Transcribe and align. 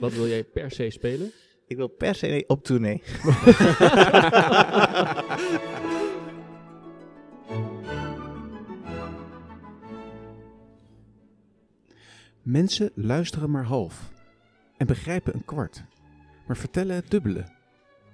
Wat 0.00 0.12
wil 0.12 0.28
jij 0.28 0.44
per 0.44 0.70
se 0.70 0.90
spelen? 0.90 1.32
Ik 1.66 1.76
wil 1.76 1.88
per 1.88 2.14
se 2.14 2.44
op 2.46 2.64
tournee. 2.64 3.02
Mensen 12.42 12.90
luisteren 12.94 13.50
maar 13.50 13.64
half 13.64 14.10
en 14.76 14.86
begrijpen 14.86 15.34
een 15.34 15.44
kwart, 15.44 15.84
maar 16.46 16.56
vertellen 16.56 16.94
het 16.96 17.10
dubbele. 17.10 17.44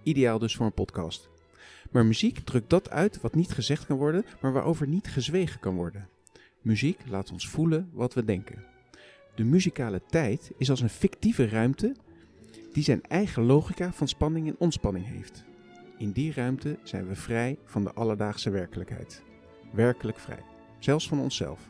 Ideaal 0.02 0.38
dus 0.38 0.56
voor 0.56 0.66
een 0.66 0.72
podcast. 0.72 1.28
Maar 1.90 2.06
muziek 2.06 2.38
drukt 2.38 2.70
dat 2.70 2.90
uit 2.90 3.20
wat 3.20 3.34
niet 3.34 3.52
gezegd 3.52 3.86
kan 3.86 3.96
worden, 3.96 4.24
maar 4.40 4.52
waarover 4.52 4.86
niet 4.86 5.08
gezwegen 5.08 5.60
kan 5.60 5.74
worden. 5.74 6.08
Muziek 6.60 7.00
laat 7.08 7.32
ons 7.32 7.48
voelen 7.48 7.90
wat 7.92 8.14
we 8.14 8.24
denken. 8.24 8.75
De 9.36 9.44
muzikale 9.44 10.02
tijd 10.06 10.52
is 10.56 10.70
als 10.70 10.80
een 10.80 10.88
fictieve 10.88 11.48
ruimte 11.48 11.94
die 12.72 12.82
zijn 12.82 13.02
eigen 13.02 13.42
logica 13.42 13.92
van 13.92 14.08
spanning 14.08 14.48
en 14.48 14.56
ontspanning 14.58 15.06
heeft. 15.06 15.44
In 15.98 16.10
die 16.12 16.32
ruimte 16.32 16.78
zijn 16.82 17.08
we 17.08 17.14
vrij 17.14 17.58
van 17.64 17.84
de 17.84 17.92
alledaagse 17.92 18.50
werkelijkheid. 18.50 19.22
Werkelijk 19.72 20.18
vrij, 20.18 20.42
zelfs 20.78 21.08
van 21.08 21.20
onszelf. 21.20 21.60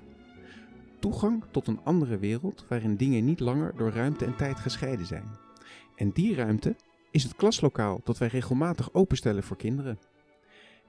Toegang 0.98 1.44
tot 1.50 1.66
een 1.66 1.80
andere 1.84 2.18
wereld 2.18 2.64
waarin 2.68 2.96
dingen 2.96 3.24
niet 3.24 3.40
langer 3.40 3.76
door 3.76 3.90
ruimte 3.90 4.24
en 4.24 4.36
tijd 4.36 4.58
gescheiden 4.58 5.06
zijn. 5.06 5.28
En 5.96 6.10
die 6.10 6.34
ruimte 6.34 6.76
is 7.10 7.22
het 7.22 7.36
klaslokaal 7.36 8.00
dat 8.04 8.18
wij 8.18 8.28
regelmatig 8.28 8.94
openstellen 8.94 9.42
voor 9.42 9.56
kinderen. 9.56 9.98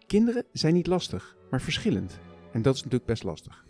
Kinderen 0.08 0.44
zijn 0.52 0.74
niet 0.74 0.88
lastig, 0.88 1.38
maar 1.50 1.62
verschillend. 1.62 2.20
En 2.52 2.62
dat 2.62 2.76
is 2.76 2.82
natuurlijk 2.82 3.10
best 3.10 3.24
lastig. 3.24 3.66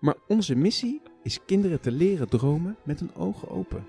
Maar 0.00 0.16
onze 0.28 0.54
missie 0.54 1.02
is 1.22 1.44
kinderen 1.44 1.80
te 1.80 1.90
leren 1.90 2.28
dromen 2.28 2.76
met 2.84 3.00
hun 3.00 3.14
ogen 3.14 3.48
open. 3.48 3.86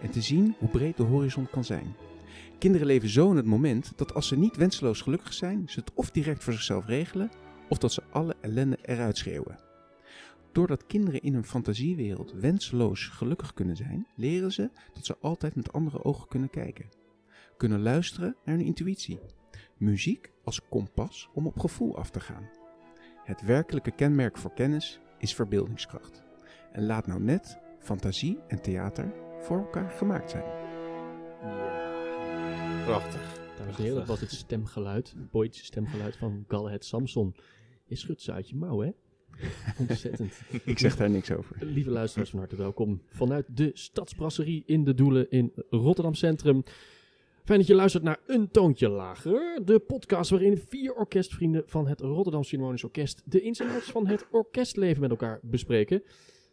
En 0.00 0.10
te 0.10 0.20
zien 0.20 0.54
hoe 0.58 0.68
breed 0.68 0.96
de 0.96 1.02
horizon 1.02 1.50
kan 1.50 1.64
zijn. 1.64 1.96
Kinderen 2.58 2.86
leven 2.86 3.08
zo 3.08 3.30
in 3.30 3.36
het 3.36 3.46
moment 3.46 3.92
dat 3.96 4.14
als 4.14 4.28
ze 4.28 4.36
niet 4.36 4.56
wenseloos 4.56 5.00
gelukkig 5.00 5.32
zijn, 5.32 5.68
ze 5.68 5.80
het 5.80 5.92
of 5.94 6.10
direct 6.10 6.44
voor 6.44 6.52
zichzelf 6.52 6.86
regelen, 6.86 7.30
of 7.68 7.78
dat 7.78 7.92
ze 7.92 8.02
alle 8.10 8.36
ellende 8.40 8.78
eruit 8.82 9.16
schreeuwen. 9.16 9.58
Doordat 10.52 10.86
kinderen 10.86 11.22
in 11.22 11.34
hun 11.34 11.44
fantasiewereld 11.44 12.32
wenseloos 12.32 13.06
gelukkig 13.06 13.54
kunnen 13.54 13.76
zijn, 13.76 14.06
leren 14.16 14.52
ze 14.52 14.70
dat 14.92 15.06
ze 15.06 15.16
altijd 15.20 15.54
met 15.54 15.72
andere 15.72 16.04
ogen 16.04 16.28
kunnen 16.28 16.50
kijken. 16.50 16.88
Kunnen 17.56 17.82
luisteren 17.82 18.36
naar 18.44 18.56
hun 18.56 18.64
intuïtie. 18.64 19.20
Muziek 19.76 20.32
als 20.44 20.60
kompas 20.68 21.28
om 21.34 21.46
op 21.46 21.58
gevoel 21.58 21.96
af 21.96 22.10
te 22.10 22.20
gaan. 22.20 22.48
Het 23.24 23.42
werkelijke 23.42 23.90
kenmerk 23.90 24.38
voor 24.38 24.52
kennis 24.52 25.00
is 25.18 25.34
verbeeldingskracht. 25.34 26.23
En 26.74 26.86
laat 26.86 27.06
nou 27.06 27.20
net 27.20 27.58
fantasie 27.78 28.38
en 28.48 28.62
theater 28.62 29.12
voor 29.40 29.58
elkaar 29.58 29.90
gemaakt 29.90 30.30
zijn. 30.30 30.44
Prachtig. 32.84 33.40
Dames 33.58 33.76
en 33.76 33.82
heren, 33.82 33.98
dat 33.98 34.06
was 34.06 34.20
het 34.20 34.30
stemgeluid, 34.30 35.14
het 35.16 35.30
poëtische 35.30 35.64
stemgeluid 35.64 36.16
van 36.16 36.44
Galahad 36.48 36.84
Samson. 36.84 37.34
Je 37.84 37.96
schudt 37.96 38.22
ze 38.22 38.32
uit 38.32 38.48
je 38.48 38.56
mouw, 38.56 38.80
hè? 38.80 38.90
Ontzettend. 39.88 40.40
Ik 40.64 40.78
zeg 40.78 40.96
daar 40.96 41.10
niks 41.10 41.30
over. 41.30 41.56
Lieve 41.60 41.90
luisteraars, 41.90 42.30
van 42.30 42.38
harte 42.38 42.56
welkom 42.56 43.02
vanuit 43.08 43.46
de 43.48 43.70
Stadsbrasserie 43.74 44.62
in 44.66 44.84
de 44.84 44.94
Doelen 44.94 45.30
in 45.30 45.52
Rotterdam 45.70 46.14
Centrum. 46.14 46.62
Fijn 47.44 47.58
dat 47.58 47.68
je 47.68 47.74
luistert 47.74 48.02
naar 48.04 48.20
Een 48.26 48.50
Toontje 48.50 48.88
Lager, 48.88 49.60
de 49.64 49.78
podcast 49.78 50.30
waarin 50.30 50.58
vier 50.68 50.94
orkestvrienden 50.94 51.62
van 51.66 51.88
het 51.88 52.00
Rotterdam 52.00 52.44
Philharmonisch 52.44 52.84
Orkest 52.84 53.22
de 53.24 53.40
ins 53.40 53.60
en 53.60 53.68
outs 53.68 53.90
van 53.90 54.06
het 54.06 54.26
orkestleven 54.30 55.00
met 55.00 55.10
elkaar 55.10 55.40
bespreken. 55.42 56.02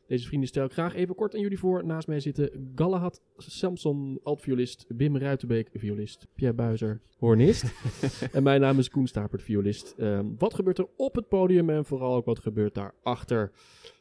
Deze 0.08 0.28
vrienden 0.28 0.50
stel 0.50 0.66
ik 0.66 0.72
graag 0.72 0.96
even 0.96 1.16
kort 1.16 1.34
aan 1.34 1.42
jullie 1.42 1.60
voor. 1.60 1.86
Naast 1.86 2.08
mij 2.08 2.20
zitten 2.20 2.72
Galahad 2.76 3.22
Samson, 3.38 4.20
altviolist, 4.24 4.86
Wim 4.88 5.18
Ruitenbeek, 5.18 5.70
violist, 5.74 6.28
Pierre 6.36 6.56
Buizer, 6.56 7.02
hornist. 7.18 7.64
en 8.36 8.44
mijn 8.44 8.62
naam 8.62 8.80
is 8.80 8.90
Koen 8.90 9.08
Stapert, 9.08 9.44
violist. 9.44 9.94
Ehm, 9.98 10.26
wat 10.38 10.54
gebeurt 10.54 10.78
er 10.78 10.88
op 10.96 11.16
het 11.16 11.28
podium 11.28 11.70
en 11.70 11.86
vooral 11.86 12.16
ook 12.16 12.26
wat 12.26 12.40
gebeurt 12.40 12.74
daarachter? 12.74 13.52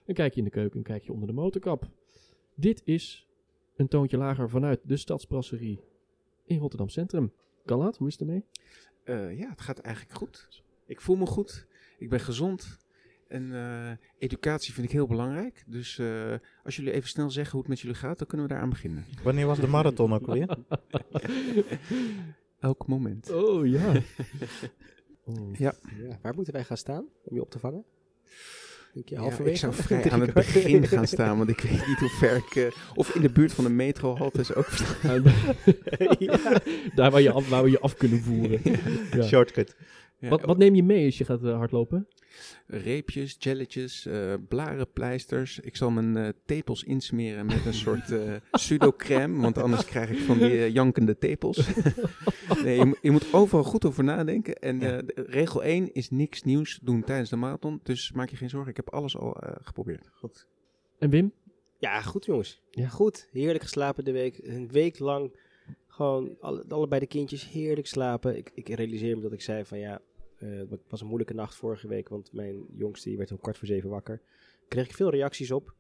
Een 0.07 0.15
kijkje 0.15 0.39
in 0.39 0.45
de 0.45 0.51
keuken, 0.51 0.79
een 0.79 0.85
kijkje 0.85 1.13
onder 1.13 1.29
de 1.29 1.35
motorkap. 1.35 1.89
Dit 2.55 2.83
is 2.85 3.29
een 3.77 3.89
toontje 3.89 4.17
lager 4.17 4.51
vanuit 4.51 4.81
de 4.85 4.97
Stadsbrasserie 4.97 5.81
in 6.45 6.59
Rotterdam 6.59 6.89
Centrum. 6.89 7.33
Galahad, 7.67 7.97
hoe 7.97 8.07
is 8.07 8.13
het 8.13 8.23
ermee? 8.23 8.45
Eh, 9.05 9.39
ja, 9.39 9.51
het 9.51 9.61
gaat 9.61 9.79
eigenlijk 9.79 10.17
goed. 10.17 10.49
Ik 10.87 11.01
voel 11.01 11.17
me 11.17 11.27
goed. 11.27 11.67
Ik 11.99 12.09
ben 12.09 12.21
gezond. 12.21 12.79
En 13.31 13.55
eh, 13.55 13.91
educatie 14.19 14.73
vind 14.73 14.87
ik 14.87 14.93
heel 14.93 15.07
belangrijk. 15.07 15.63
Dus 15.67 15.99
eh, 15.99 16.35
als 16.65 16.77
jullie 16.77 16.93
even 16.93 17.09
snel 17.09 17.31
zeggen 17.31 17.51
hoe 17.53 17.61
het 17.61 17.69
met 17.69 17.81
jullie 17.81 17.97
gaat, 17.97 18.19
dan 18.19 18.27
kunnen 18.27 18.47
we 18.47 18.53
daaraan 18.53 18.71
beginnen. 18.71 19.05
Wanneer 19.23 19.47
was 19.47 19.59
de 19.59 19.67
marathon 19.67 20.13
ook 20.15 20.27
alweer? 20.27 20.57
Elk 22.61 22.87
moment. 22.87 23.31
Oh 23.33 23.67
ja. 23.67 23.93
Oh. 25.25 25.55
Ja. 25.55 25.75
Ja, 26.09 26.19
waar 26.23 26.35
moeten 26.35 26.53
wij 26.53 26.65
gaan 26.65 26.77
staan 26.77 27.05
om 27.25 27.35
je 27.35 27.41
op 27.41 27.51
te 27.51 27.59
vangen? 27.59 27.85
Denk 28.95 29.09
je 29.09 29.15
Ja, 29.15 29.21
halverwege? 29.21 29.51
ik 29.51 29.57
zou 29.57 29.73
vrij 29.87 30.11
aan 30.11 30.21
het 30.21 30.33
begin 30.33 30.87
gaan 30.87 31.07
staan, 31.07 31.39
want 31.39 31.51
ik 31.51 31.61
weet 31.61 31.87
niet 31.87 31.99
hoe 31.99 32.09
ver 32.09 32.37
ik... 32.37 32.57
eh, 32.57 32.67
of 32.95 33.15
in 33.15 33.21
de 33.21 33.31
buurt 33.31 33.53
van 33.53 33.65
de 33.65 33.71
metrohalte 33.71 34.41
is 34.41 34.55
ook... 34.55 34.69
ja. 36.19 36.61
Daar 36.95 37.11
waar, 37.11 37.21
je 37.21 37.31
af, 37.31 37.49
waar 37.49 37.63
we 37.63 37.71
je 37.71 37.81
af 37.81 37.95
kunnen 37.97 38.21
voeren. 38.21 38.61
Ja. 39.13 39.23
Shortcut. 39.23 39.77
Ja, 40.21 40.29
Wat, 40.29 40.41
wat 40.43 40.59
neem 40.59 40.75
je 40.75 40.83
mee 40.83 41.05
als 41.05 41.19
je 41.19 41.25
gaat 41.25 41.45
eh, 41.45 41.57
hardlopen? 41.57 42.09
Reepjes, 42.67 43.37
jelletjes, 43.39 44.07
eh 44.07 44.35
blarenpleisters. 44.49 45.59
Ik 45.61 45.77
zal 45.77 45.91
mijn 45.91 46.17
eh, 46.17 46.29
tepels 46.45 46.83
insmeren 46.85 47.47
met 47.47 47.67
een 47.67 47.75
soort 47.75 48.11
eh 48.11 48.35
pseudo-crème, 48.51 49.41
want 49.41 49.59
anders 49.59 49.85
krijg 49.85 50.11
ik 50.11 50.19
van 50.19 50.39
die 50.39 50.73
jankende 50.73 51.19
tepels. 51.19 51.57
nee, 52.65 52.79
je, 52.79 52.85
moet- 52.85 52.99
je 53.03 53.11
moet 53.11 53.33
overal 53.35 53.65
goed 53.65 53.85
over 53.85 54.05
nadenken. 54.05 54.55
En 54.55 54.83
eh, 54.83 54.99
de- 55.07 55.25
regel 55.27 55.63
1 55.63 55.93
is 55.95 56.11
niks 56.11 56.43
nieuws 56.43 56.79
doen 56.83 57.03
tijdens 57.05 57.31
de 57.31 57.37
marathon. 57.37 57.81
Dus 57.83 58.13
maak 58.13 58.29
je 58.31 58.37
geen 58.37 58.51
zorgen, 58.51 58.71
ik 58.71 58.77
heb 58.77 58.91
alles 58.91 59.17
al 59.17 59.37
eh, 59.37 59.53
geprobeerd. 59.61 60.09
Goed. 60.13 60.47
En 60.99 61.11
Wim? 61.11 61.33
Ja, 61.79 62.01
goed 62.03 62.25
jongens. 62.25 62.63
Ja. 62.71 62.89
Goed, 62.89 63.29
heerlijk 63.33 63.63
geslapen 63.63 64.05
de 64.05 64.13
week. 64.13 64.39
Een 64.43 64.69
week 64.69 64.99
lang 64.99 65.37
gewoon 65.89 66.37
alle, 66.41 66.65
allebei 66.69 67.01
de 67.01 67.07
kindjes 67.07 67.51
heerlijk 67.51 67.87
slapen. 67.87 68.37
Ik, 68.37 68.51
ik 68.55 68.69
realiseer 68.69 69.17
me 69.17 69.23
dat 69.23 69.33
ik 69.33 69.41
zei 69.41 69.65
van 69.65 69.79
ja, 69.79 70.01
het 70.47 70.81
was 70.89 71.01
een 71.01 71.07
moeilijke 71.07 71.35
nacht 71.35 71.55
vorige 71.55 71.89
week, 71.89 72.09
want 72.09 72.33
mijn 72.33 72.65
jongste 72.77 73.09
die 73.09 73.19
werd 73.19 73.31
om 73.33 73.39
kwart 73.41 73.59
voor 73.59 73.67
zeven 73.67 73.91
wakker. 73.91 74.21
Kreeg 74.69 74.85
ik 74.85 74.95
veel 74.95 75.11
reacties 75.11 75.51
op, 75.51 75.75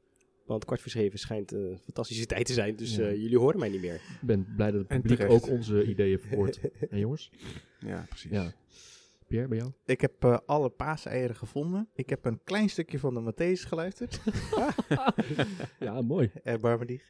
want 0.46 0.64
kwart 0.64 0.80
voor 0.80 0.90
zeven 0.90 1.18
schijnt 1.18 1.52
eh, 1.52 1.60
een 1.60 1.78
fantastische 1.78 2.26
tijd 2.26 2.46
te 2.46 2.52
zijn, 2.52 2.76
dus 2.76 2.96
Ja. 2.96 3.02
eh, 3.02 3.16
jullie 3.16 3.38
horen 3.38 3.58
mij 3.58 3.68
niet 3.68 3.80
meer. 3.80 3.94
Ik 3.94 4.00
ben 4.20 4.46
blij 4.56 4.70
dat 4.70 4.80
het 4.80 4.90
En 4.90 5.00
publiek 5.00 5.18
terecht. 5.18 5.42
ook 5.44 5.50
onze 5.50 5.84
ideeën 5.84 6.18
verhoort. 6.18 6.60
Hé 6.90 6.98
jongens? 7.06 7.30
Ja, 7.78 8.04
precies. 8.08 8.30
Ja. 8.30 8.52
Pierre, 9.26 9.48
bij 9.48 9.58
jou? 9.58 9.72
Ik 9.84 10.00
heb 10.00 10.24
eh, 10.24 10.38
alle 10.46 10.68
paaseieren 10.70 11.36
gevonden. 11.36 11.88
Ik 11.94 12.10
heb 12.10 12.24
een 12.24 12.40
klein 12.44 12.68
stukje 12.70 12.98
van 12.98 13.14
de 13.14 13.32
Matthäus 13.32 13.68
geluisterd. 13.68 14.20
Ja, 15.78 16.00
mooi. 16.02 16.30
Erbarme 16.42 16.84
die. 16.86 17.02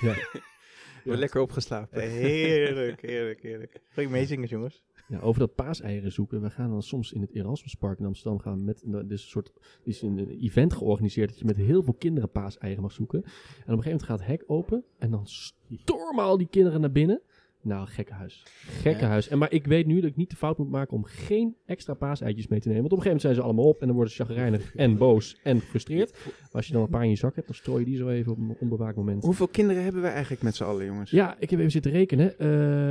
Ja. 0.00 0.14
Weer 1.04 1.16
lekker 1.16 1.40
opgeslapen. 1.40 2.00
Heerlijk, 2.10 3.00
heerlijk, 3.02 3.42
heerlijk. 3.42 3.80
Goeie 3.92 4.08
meezingers, 4.08 4.50
jongens. 4.50 4.82
Over 5.20 5.40
dat 5.40 5.54
paaseieren 5.54 6.12
zoeken. 6.12 6.42
We 6.42 6.50
gaan 6.50 6.70
dan 6.70 6.82
soms 6.82 7.12
in 7.12 7.20
het 7.20 7.34
Erasmuspark 7.34 7.98
in 7.98 8.04
Amsterdam 8.04 8.38
gaan 8.40 8.64
met 8.64 8.82
nou, 8.86 9.06
dus 9.06 9.22
een 9.22 9.28
soort 9.28 9.52
er 9.56 9.88
is 9.88 10.02
een 10.02 10.28
event 10.28 10.72
georganiseerd 10.72 11.28
dat 11.28 11.38
je 11.38 11.44
met 11.44 11.56
heel 11.56 11.82
veel 11.82 11.94
kinderen 11.94 12.30
paaseieren 12.30 12.82
mag 12.82 12.92
zoeken. 12.92 13.22
En 13.22 13.28
op 13.28 13.32
een 13.38 13.64
gegeven 13.64 13.82
moment 13.82 14.02
gaat 14.02 14.18
het 14.18 14.28
hek 14.28 14.44
open 14.46 14.84
en 14.98 15.10
dan 15.10 15.26
stormen 15.26 16.24
al 16.24 16.36
die 16.36 16.48
kinderen 16.48 16.80
naar 16.80 16.92
binnen. 16.92 17.22
Nou, 17.64 17.86
gekke 17.86 18.12
huis. 18.12 18.42
Gekke 18.66 19.00
Ja. 19.00 19.08
huis. 19.08 19.28
En 19.28 19.38
maar 19.38 19.52
ik 19.52 19.66
weet 19.66 19.86
nu 19.86 20.00
dat 20.00 20.10
ik 20.10 20.16
niet 20.16 20.30
de 20.30 20.36
fout 20.36 20.58
moet 20.58 20.70
maken 20.70 20.96
om 20.96 21.04
geen 21.04 21.56
extra 21.66 21.94
paaseitjes 21.94 22.48
mee 22.48 22.60
te 22.60 22.68
nemen. 22.68 22.82
Want 22.82 22.92
op 22.92 22.98
een 22.98 23.04
gegeven 23.04 23.06
moment 23.06 23.22
zijn 23.22 23.34
ze 23.34 23.42
allemaal 23.42 23.64
op 23.74 23.80
en 23.80 23.86
dan 23.86 23.96
worden 23.96 24.14
ze 24.14 24.24
chagrijnig 24.24 24.74
en 24.84 24.96
boos 24.96 25.36
en 25.42 25.60
gefrustreerd. 25.60 26.12
Maar 26.24 26.48
als 26.52 26.66
je 26.66 26.72
dan 26.72 26.82
een 26.82 26.88
paar 26.88 27.02
in 27.04 27.10
je 27.10 27.16
zak 27.16 27.34
hebt, 27.34 27.46
dan 27.46 27.56
strooi 27.56 27.78
je 27.78 27.84
die 27.86 27.96
zo 27.96 28.08
even 28.08 28.32
op 28.32 28.38
een 28.38 28.56
onbewaakt 28.60 28.96
moment. 28.96 29.24
Hoeveel 29.24 29.48
kinderen 29.48 29.82
hebben 29.82 30.02
wij 30.02 30.12
eigenlijk 30.12 30.42
met 30.42 30.54
z'n 30.56 30.64
allen, 30.64 30.84
jongens? 30.86 31.10
Ja, 31.10 31.36
ik 31.38 31.50
heb 31.50 31.58
even 31.58 31.70
zitten 31.72 31.90
rekenen. 31.90 32.38
Eh, 32.38 32.46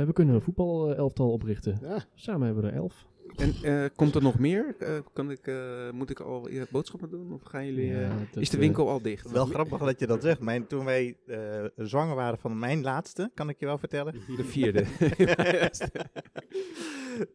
we 0.06 0.10
kunnen 0.12 0.34
een 0.34 0.40
voetbalelftal 0.42 1.30
oprichten. 1.32 1.78
Ja, 1.82 2.04
Samen 2.14 2.46
hebben 2.46 2.64
we 2.64 2.70
er 2.70 2.76
elf. 2.76 3.06
En 3.36 3.54
eh, 3.62 3.84
komt 3.96 4.14
er 4.14 4.22
nog 4.22 4.38
meer? 4.38 4.74
Eh, 4.78 4.98
kan 5.12 5.30
ik, 5.30 5.46
eh, 5.46 5.90
moet 5.90 6.10
ik 6.10 6.20
al 6.20 6.48
boodschappen 6.70 7.10
doen? 7.10 7.32
Of 7.32 7.42
gaan 7.42 7.66
jullie... 7.66 7.92
eh, 7.94 8.00
Ja, 8.00 8.40
is 8.40 8.50
de 8.50 8.58
winkel 8.58 8.88
al 8.88 9.02
dicht? 9.02 9.30
Wel 9.30 9.46
grappig 9.46 9.78
dat 9.78 10.00
je 10.00 10.06
dat 10.06 10.22
zegt. 10.22 10.40
Mijn, 10.40 10.66
toen 10.66 10.84
wij 10.84 11.16
eh, 11.26 11.64
zwanger 11.76 12.14
waren 12.14 12.38
van 12.38 12.58
mijn 12.58 12.82
laatste, 12.82 13.30
kan 13.34 13.48
ik 13.48 13.60
je 13.60 13.66
wel 13.66 13.78
vertellen. 13.78 14.14
De 14.36 14.44
vierde. 14.44 14.84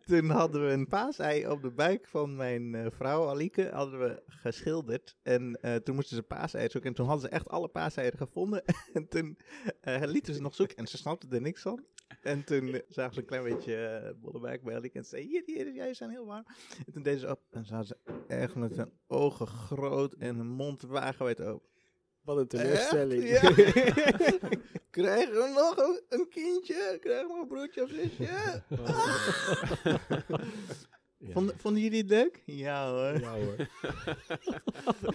toen 0.05 0.29
hadden 0.29 0.65
we 0.67 0.71
een 0.73 0.87
paasei 0.87 1.47
op 1.47 1.61
de 1.61 1.71
buik 1.71 2.07
van 2.07 2.35
mijn 2.35 2.75
eh, 2.75 2.85
vrouw 2.91 3.29
Alieke 3.29 3.69
hadden 3.73 3.99
we 3.99 4.21
geschilderd. 4.27 5.15
En 5.23 5.57
eh, 5.61 5.75
toen 5.75 5.95
moesten 5.95 6.15
ze 6.15 6.23
paasei 6.23 6.69
zoeken. 6.69 6.89
En 6.89 6.95
toen 6.95 7.07
hadden 7.07 7.29
ze 7.29 7.35
echt 7.35 7.49
alle 7.49 7.67
paaseieren 7.67 8.17
gevonden. 8.19 8.63
en 8.93 9.07
toen 9.07 9.37
eh, 9.81 10.01
lieten 10.05 10.33
ze 10.33 10.41
nog 10.41 10.55
zoeken. 10.55 10.75
En 10.77 10.87
ze 10.87 10.97
snapten 10.97 11.31
er 11.31 11.41
niks 11.41 11.61
van. 11.61 11.83
En 12.21 12.43
toen 12.43 12.81
zagen 12.87 13.13
ze 13.13 13.19
een 13.19 13.25
klein 13.25 13.43
beetje 13.43 14.15
buik 14.41 14.63
bij. 14.63 14.73
En 14.93 15.03
ze 15.03 15.09
zei, 15.09 15.23
hier, 15.27 15.43
hier, 15.45 15.73
jij 15.73 15.93
zijn 15.93 16.09
heel 16.09 16.25
warm. 16.25 16.45
En 16.85 16.93
toen 16.93 17.03
deden 17.03 17.19
ze 17.19 17.29
op. 17.29 17.41
En 17.49 17.65
zaten 17.65 17.87
ze 17.87 17.97
echt 18.27 18.55
met 18.55 18.75
hun 18.75 18.91
ogen 19.07 19.47
groot 19.47 20.13
en 20.13 20.35
hun 20.35 20.47
mond 20.47 20.81
wagenwijd 20.81 21.41
open. 21.41 21.67
wat 22.21 22.37
een 22.37 22.47
teleurstelling. 22.47 23.29
Ja. 23.29 23.41
Krijgen 24.89 25.33
we 25.33 25.51
nog 25.55 25.77
een, 25.77 26.01
een 26.09 26.27
kindje? 26.29 26.97
Krijgen 27.01 27.27
we 27.27 27.33
nog 27.33 27.41
een 27.41 27.47
broertje 27.47 27.83
of 27.83 27.89
zusje? 27.89 28.23
Ja. 28.23 28.63
Vonden, 31.33 31.57
vonden 31.57 31.81
jullie 31.81 31.99
het 31.99 32.09
leuk? 32.09 32.41
Ja 32.45 32.91
hoor. 32.91 33.19
Ja 33.19 33.35
hoor. 33.35 33.55
maar 34.77 35.13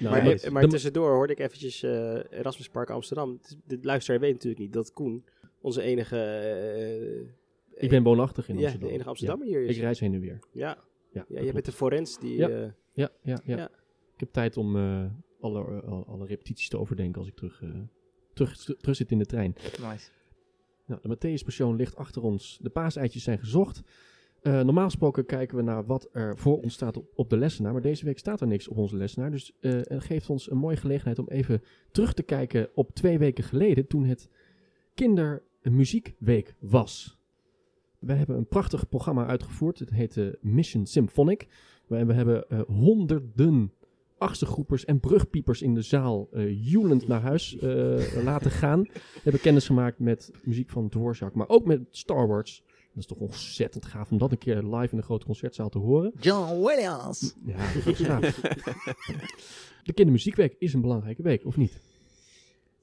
Nou, 0.00 0.24
maar, 0.24 0.52
maar 0.52 0.68
tussendoor 0.68 1.10
hoorde 1.10 1.32
ik 1.32 1.38
eventjes 1.38 1.82
eh 1.82 2.32
Erasmus 2.32 2.68
Park 2.68 2.90
Amsterdam. 2.90 3.40
De 3.64 3.78
luisteraar 3.82 4.20
weet 4.20 4.32
natuurlijk 4.32 4.60
niet 4.60 4.72
dat 4.72 4.92
Koen 4.92 5.24
onze 5.60 5.82
enige... 5.82 6.16
eh, 6.16 7.82
ik 7.84 7.90
ben 7.90 8.02
woonachtig 8.02 8.48
in 8.48 8.54
ja, 8.54 8.60
Amsterdam. 8.62 8.88
de 8.88 8.94
enige 8.94 9.08
Amsterdammer 9.08 9.46
hier 9.46 9.60
Ja, 9.62 9.68
is. 9.68 9.76
ik 9.76 9.82
reis 9.82 10.00
heen 10.00 10.14
en 10.14 10.20
weer. 10.20 10.38
Ja, 10.52 10.68
Ja, 10.68 10.76
ja 11.12 11.24
jij 11.28 11.36
klopt. 11.38 11.52
bent 11.52 11.64
de 11.64 11.72
forens 11.72 12.18
die... 12.18 12.36
Ja. 12.36 12.48
eh, 12.48 12.62
Ja, 12.92 13.10
ja, 13.22 13.40
ja, 13.44 13.56
Ja. 13.56 13.70
Ik 14.14 14.20
heb 14.24 14.32
tijd 14.32 14.56
om 14.56 14.76
eh, 14.76 15.04
alle, 15.40 15.62
alle, 15.82 16.04
alle 16.04 16.26
repetities 16.26 16.68
te 16.68 16.78
overdenken 16.78 17.18
als 17.18 17.28
ik 17.28 17.34
terug, 17.36 17.62
eh, 17.62 17.68
terug, 18.34 18.54
terug 18.64 18.96
zit 18.96 19.10
in 19.10 19.18
de 19.18 19.26
trein. 19.26 19.54
Nice. 19.80 20.10
Nou, 20.86 21.00
de 21.02 21.08
Matthäus-persoon 21.16 21.76
ligt 21.76 21.96
achter 21.96 22.22
ons. 22.22 22.58
De 22.62 22.70
paaseitjes 22.70 23.22
zijn 23.22 23.38
gezocht. 23.38 23.82
Eh, 24.42 24.60
normaal 24.60 24.84
gesproken 24.84 25.26
kijken 25.26 25.56
we 25.56 25.62
naar 25.62 25.86
wat 25.86 26.08
er 26.12 26.38
voor 26.38 26.60
ons 26.62 26.74
staat 26.74 26.96
op, 26.96 27.06
op 27.14 27.30
de 27.30 27.36
lessenaar. 27.36 27.72
Maar 27.72 27.82
deze 27.82 28.04
week 28.04 28.18
staat 28.18 28.40
er 28.40 28.46
niks 28.46 28.68
op 28.68 28.76
onze 28.76 28.96
lessenaar. 28.96 29.30
Dus 29.30 29.52
eh, 29.60 29.72
het 29.82 30.02
geeft 30.04 30.30
ons 30.30 30.50
een 30.50 30.56
mooie 30.56 30.76
gelegenheid 30.76 31.18
om 31.18 31.28
even 31.28 31.62
terug 31.90 32.12
te 32.14 32.22
kijken 32.22 32.68
op 32.74 32.94
twee 32.94 33.18
weken 33.18 33.44
geleden. 33.44 33.86
Toen 33.86 34.04
het 34.04 34.28
Kindermuziekweek 35.68 36.54
was. 36.58 37.18
We 37.98 38.12
hebben 38.12 38.36
een 38.36 38.48
prachtig 38.48 38.88
programma 38.88 39.26
uitgevoerd. 39.26 39.78
Het 39.78 39.90
heette 39.90 40.38
Mission 40.40 40.86
Symphonic. 40.86 41.46
En 41.88 42.06
we 42.06 42.12
hebben 42.12 42.48
eh, 42.48 42.60
honderden 42.66 43.72
achtste 44.18 44.46
groepers 44.46 44.84
en 44.84 45.00
brugpiepers 45.00 45.62
in 45.62 45.74
de 45.74 45.82
zaal 45.82 46.28
eh 46.32 46.70
joelend 46.70 47.08
naar 47.08 47.20
huis 47.20 47.58
eh, 47.58 48.22
laten 48.24 48.50
gaan. 48.50 48.80
We 48.82 49.20
hebben 49.22 49.40
kennis 49.40 49.66
gemaakt 49.66 49.98
met 49.98 50.30
muziek 50.44 50.70
van 50.70 50.88
Dvorak, 50.88 51.34
maar 51.34 51.48
ook 51.48 51.64
met 51.64 51.80
Star 51.90 52.26
Wars. 52.26 52.62
Dat 52.66 52.96
is 52.96 53.06
toch 53.06 53.18
ontzettend 53.18 53.84
gaaf 53.86 54.10
om 54.10 54.18
dat 54.18 54.32
een 54.32 54.38
keer 54.38 54.62
live 54.62 54.92
in 54.92 54.98
een 54.98 55.04
grote 55.04 55.26
concertzaal 55.26 55.68
te 55.68 55.78
horen. 55.78 56.12
John 56.20 56.64
Williams. 56.64 57.34
Ja, 57.44 57.72
dat 57.74 57.86
is 57.86 57.98
gaaf. 57.98 58.40
De 59.82 59.92
Kindermuziekweek 59.92 60.56
is 60.58 60.72
een 60.74 60.80
belangrijke 60.80 61.22
week, 61.22 61.44
of 61.44 61.56
niet? 61.56 61.80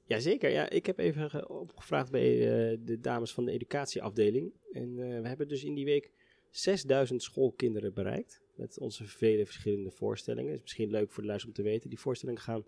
Jazeker, 0.07 0.50
ja. 0.52 0.69
Ik 0.69 0.86
heb 0.86 1.00
even 1.00 1.30
ge- 1.30 1.50
opgevraagd 1.50 2.12
bij 2.12 2.31
eh, 2.72 2.78
de 2.81 3.00
dames 3.00 3.34
van 3.34 3.46
de 3.46 3.52
educatieafdeling. 3.52 4.54
En 4.72 5.00
eh, 5.00 5.22
we 5.22 5.28
hebben 5.28 5.48
dus 5.48 5.63
in 5.63 5.74
die 5.74 5.86
week 5.86 6.12
6000 6.50 7.24
schoolkinderen 7.24 7.94
bereikt. 7.94 8.42
Met 8.56 8.80
onze 8.80 9.06
vele 9.06 9.46
verschillende 9.46 9.92
voorstellingen. 9.92 10.54
is 10.54 10.62
misschien 10.62 10.90
leuk 10.90 11.12
voor 11.12 11.22
de 11.24 11.28
luisteraar 11.30 11.57
om 11.57 11.63
te 11.63 11.69
weten. 11.72 11.90
Die 11.90 12.00
voorstellingen 12.00 12.42
gaan 12.42 12.66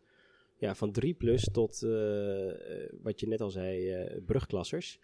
ja, 0.57 0.75
van 0.75 0.91
3 0.91 1.13
plus 1.13 1.49
tot, 1.51 1.83
eh, 1.83 1.89
wat 3.01 3.19
je 3.19 3.27
net 3.27 3.41
al 3.41 3.49
zei, 3.49 4.05
brugklassers. 4.25 4.99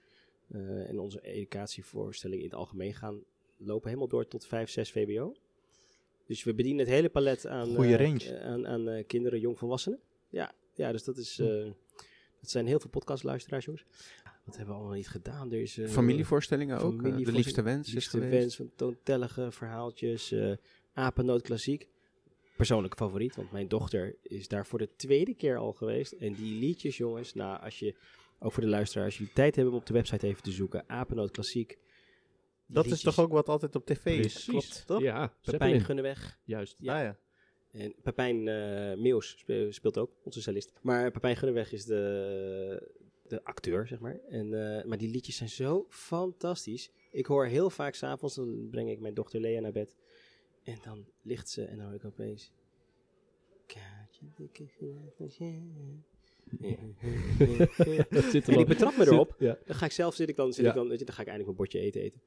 En 0.88 1.00
onze 1.00 1.22
educatievoorstellingen 1.22 2.44
in 2.44 2.50
het 2.50 2.60
algemeen 2.60 2.94
gaan 2.94 3.24
lopen 3.58 3.88
helemaal 3.88 4.08
door 4.10 4.28
tot 4.28 4.46
5, 4.46 4.70
6 4.70 4.92
VBO. 4.92 5.36
Dus 6.26 6.44
we 6.44 6.54
bedienen 6.54 6.86
het 6.86 6.94
hele 6.94 7.10
palet 7.10 7.48
aan, 7.48 7.76
Goeie 7.76 7.98
range. 7.98 8.40
aan, 8.42 8.68
aan 8.68 9.04
kinderen, 9.08 9.40
jongvolwassenen. 9.40 10.00
Ja, 10.30 10.54
ja, 10.74 10.92
dus 10.92 11.04
dat 11.04 11.18
is... 11.18 11.40
eh, 11.40 11.72
dat 12.44 12.52
zijn 12.52 12.68
heel 12.68 12.80
veel 12.80 12.90
podcastluisteraars, 12.90 13.66
jongens. 13.66 13.86
Wat 14.46 14.56
hebben 14.56 14.74
we 14.74 14.80
allemaal 14.80 14.98
niet 14.98 15.08
gedaan? 15.10 15.52
Er 15.52 15.62
is, 15.62 15.78
eh, 15.78 15.88
Familievoorstellingen 15.88 16.80
ook. 16.80 17.04
eh, 17.04 17.18
de 17.18 17.32
liefste 17.32 17.62
wens 17.62 17.88
is 17.88 17.94
liefste 17.94 18.20
wens, 18.20 18.56
van 18.56 18.72
toontellige 18.76 19.52
verhaaltjes, 19.52 20.32
eh 20.32 20.52
apennoot 20.94 21.42
klassiek. 21.42 21.88
Persoonlijke 22.56 22.98
favoriet, 22.98 23.36
want 23.36 23.52
mijn 23.52 23.68
dochter 23.68 24.16
is 24.22 24.48
daar 24.48 24.66
voor 24.68 24.80
de 24.80 24.90
tweede 24.96 25.34
keer 25.34 25.58
al 25.58 25.74
geweest. 25.74 26.12
En 26.12 26.34
die 26.34 26.60
liedjes, 26.60 26.98
jongens, 26.98 27.34
nou, 27.34 27.62
als 27.62 27.80
je, 27.80 27.96
ook 28.40 28.52
voor 28.52 28.64
de 28.64 28.70
luisteraar, 28.70 29.06
als 29.06 29.18
jullie 29.18 29.34
tijd 29.34 29.56
hebben 29.56 29.74
om 29.74 29.80
op 29.80 29.86
de 29.86 29.94
website 29.94 30.28
even 30.28 30.44
te 30.44 30.52
zoeken, 30.52 30.84
apennoot 30.90 31.32
klassiek. 31.32 31.68
Die 31.68 32.76
Dat 32.76 32.86
is 32.86 33.02
toch 33.02 33.20
ook 33.20 33.32
wat 33.32 33.50
altijd 33.50 33.76
op 33.76 33.86
tv 33.86 34.06
is? 34.06 34.16
Precies. 34.20 34.46
Klopt, 34.46 34.84
toch? 34.86 35.02
Ja, 35.02 35.34
Pepijn. 35.42 35.82
Gunneweg. 35.82 36.40
Juist. 36.44 36.76
Ja. 36.80 36.98
Ah, 36.98 37.04
ja. 37.04 37.18
En 37.74 37.94
Pepijn 38.02 38.48
eh 38.48 38.98
Meeuws 38.98 39.36
spe- 39.38 39.72
speelt 39.72 39.98
ook, 39.98 40.12
onze 40.24 40.42
cellist. 40.42 40.72
Maar 40.82 41.12
Pepijn 41.12 41.36
Gunneweg 41.36 41.72
is 41.72 41.86
de, 41.86 42.90
de 43.28 43.44
acteur, 43.44 43.88
zeg 43.88 44.00
maar. 44.00 44.20
En, 44.30 44.78
eh, 44.78 44.86
maar 44.86 44.98
die 44.98 45.10
liedjes 45.10 45.36
zijn 45.38 45.50
zo 45.50 45.86
fantastisch. 45.90 46.92
Ik 47.12 47.26
hoor 47.26 47.46
heel 47.46 47.70
vaak 47.70 47.94
s'avonds, 47.96 48.36
dan 48.36 48.68
breng 48.72 48.90
ik 48.90 49.00
mijn 49.00 49.14
dochter 49.14 49.40
Lea 49.40 49.60
naar 49.62 49.72
bed. 49.72 49.96
En 50.64 50.78
dan 50.84 51.06
ligt 51.22 51.50
ze 51.50 51.64
en 51.66 51.78
dan 51.78 51.86
hoor 51.86 51.96
ik 51.96 52.06
opeens... 52.06 52.52
Graafje. 53.68 54.26
Dat 58.10 58.24
zit 58.32 58.48
er 58.48 58.54
En 58.54 58.60
ik 58.60 58.68
betrap 58.68 58.98
me 58.98 59.06
erop. 59.06 59.36
Ja. 59.40 59.58
Dan 59.66 59.76
ga 59.76 59.86
ik 59.86 59.92
zelf 59.92 60.16
zit 60.16 60.30
ik 60.30 60.36
dan, 60.36 60.54
zit 60.54 60.64
Ja. 60.64 60.70
ik 60.70 60.76
dan, 60.76 60.88
weet 60.88 61.00
je, 61.00 61.06
dan 61.06 61.14
ga 61.16 61.22
ik 61.22 61.28
eindelijk 61.28 61.58
mijn 61.58 61.70
bordje 61.70 61.80
eten 61.88 62.02
eten. 62.02 62.22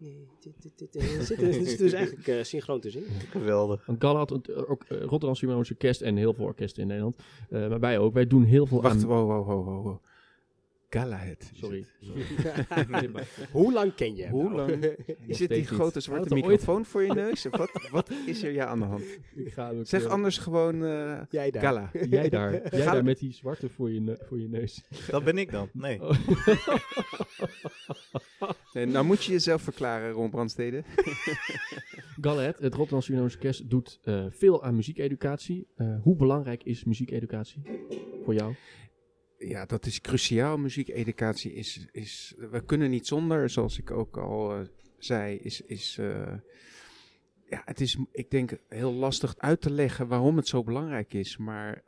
Nee, 0.00 0.28
dit. 0.40 0.92
Dan 0.92 1.24
zit 1.24 1.42
er 1.42 1.78
dus 1.78 1.92
eigenlijk 1.92 2.28
eh, 2.28 2.42
synchroon 2.42 2.80
te 2.80 2.90
zingen. 2.90 3.08
Geweldig. 3.30 3.86
Want 3.86 4.02
Gal 4.02 4.16
had 4.16 4.30
het, 4.30 4.48
eh, 4.48 4.70
ook 4.70 4.84
uh, 4.88 4.98
Rotterdam 4.98 5.34
Philharmonische 5.34 5.74
Orkest 5.74 6.00
en 6.00 6.16
heel 6.16 6.34
veel 6.34 6.44
orkesten 6.44 6.82
in 6.82 6.88
Nederland. 6.88 7.22
Eh, 7.50 7.68
maar 7.68 7.80
wij 7.80 7.98
ook. 7.98 8.14
Wij 8.14 8.26
doen 8.26 8.44
heel 8.44 8.66
veel 8.66 8.82
Wacht, 8.82 9.02
aan... 9.02 9.08
wow, 9.08 9.28
wow, 9.30 9.46
wow, 9.46 9.66
wow, 9.66 9.84
wow. 9.84 9.98
Galahead. 10.90 11.50
is 11.52 11.58
Sorry. 11.58 11.84
het. 12.68 13.26
Hoe 13.50 13.72
lang 13.72 13.94
ken 13.94 14.16
je 14.16 14.22
hem 14.22 14.32
Hoe 14.32 14.50
nou? 14.50 14.56
lang? 14.56 14.84
Is 15.26 15.38
het 15.38 15.48
die 15.50 15.64
grote 15.64 16.00
zwarte 16.00 16.34
microfoon 16.34 16.84
voor 16.84 17.02
je 17.02 17.14
neus? 17.24 17.46
Of 17.46 17.56
wat, 17.56 17.88
wat 17.90 18.10
is 18.26 18.42
er 18.42 18.52
ja 18.52 18.66
aan 18.66 18.78
de 18.78 18.84
hand? 18.84 19.02
Ik 19.34 19.52
ga 19.52 19.70
ook, 19.70 19.86
Zeg 19.86 20.04
eh, 20.04 20.10
anders 20.10 20.38
gewoon 20.38 20.84
eh, 20.84 21.20
Jij 21.30 21.50
daar. 21.50 21.62
Gala. 21.62 21.90
Jij 22.08 22.28
daar. 22.28 22.76
Jij 22.76 22.84
daar 22.84 23.04
met 23.04 23.18
die 23.18 23.32
zwarte 23.32 23.68
voor 23.68 23.90
je, 23.90 24.18
voor 24.28 24.40
je 24.40 24.48
neus. 24.48 24.84
Dat 25.10 25.24
ben 25.24 25.38
ik 25.38 25.50
dan. 25.50 25.68
Nee. 25.72 26.00
Oh. 26.02 26.10
Nee, 28.72 28.86
nou 28.86 29.04
moet 29.04 29.24
je 29.24 29.32
jezelf 29.32 29.62
verklaren, 29.62 30.10
Ron 30.10 30.30
Brandstede. 30.30 30.82
Gallet, 32.20 32.58
het 32.58 32.74
Rotterdam 32.74 33.00
Philharmonische 33.02 33.38
Orkest, 33.38 33.70
doet 33.70 33.98
eh, 34.02 34.26
veel 34.30 34.62
aan 34.64 34.74
muziekeducatie. 34.74 35.66
Eh, 35.74 36.02
hoe 36.02 36.16
belangrijk 36.16 36.62
is 36.64 36.84
muziekeducatie 36.84 37.62
voor 38.24 38.34
jou? 38.34 38.54
Ja, 39.42 39.66
dat 39.66 39.86
is 39.86 40.00
cruciaal. 40.00 40.58
Muziekeducatie 40.58 41.52
is, 41.52 41.86
is... 41.92 42.34
We 42.50 42.64
kunnen 42.64 42.90
niet 42.90 43.06
zonder, 43.06 43.50
zoals 43.50 43.78
ik 43.78 43.90
ook 43.90 44.16
al 44.16 44.54
eh, 44.54 44.60
zei, 44.98 45.36
is... 45.36 45.60
is 45.60 45.98
eh, 45.98 46.32
ja, 47.48 47.62
het 47.64 47.80
is, 47.80 47.96
ik 48.12 48.30
denk, 48.30 48.56
heel 48.68 48.92
lastig 48.92 49.34
uit 49.38 49.60
te 49.60 49.70
leggen 49.70 50.08
waarom 50.08 50.36
het 50.36 50.48
zo 50.48 50.64
belangrijk 50.64 51.14
is. 51.14 51.36
Maar 51.36 51.82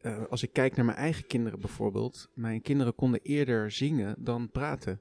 eh, 0.00 0.22
als 0.30 0.42
ik 0.42 0.52
kijk 0.52 0.76
naar 0.76 0.84
mijn 0.84 0.98
eigen 0.98 1.26
kinderen 1.26 1.60
bijvoorbeeld. 1.60 2.28
Mijn 2.34 2.62
kinderen 2.62 2.94
konden 2.94 3.20
eerder 3.22 3.70
zingen 3.70 4.14
dan 4.18 4.50
praten. 4.50 5.00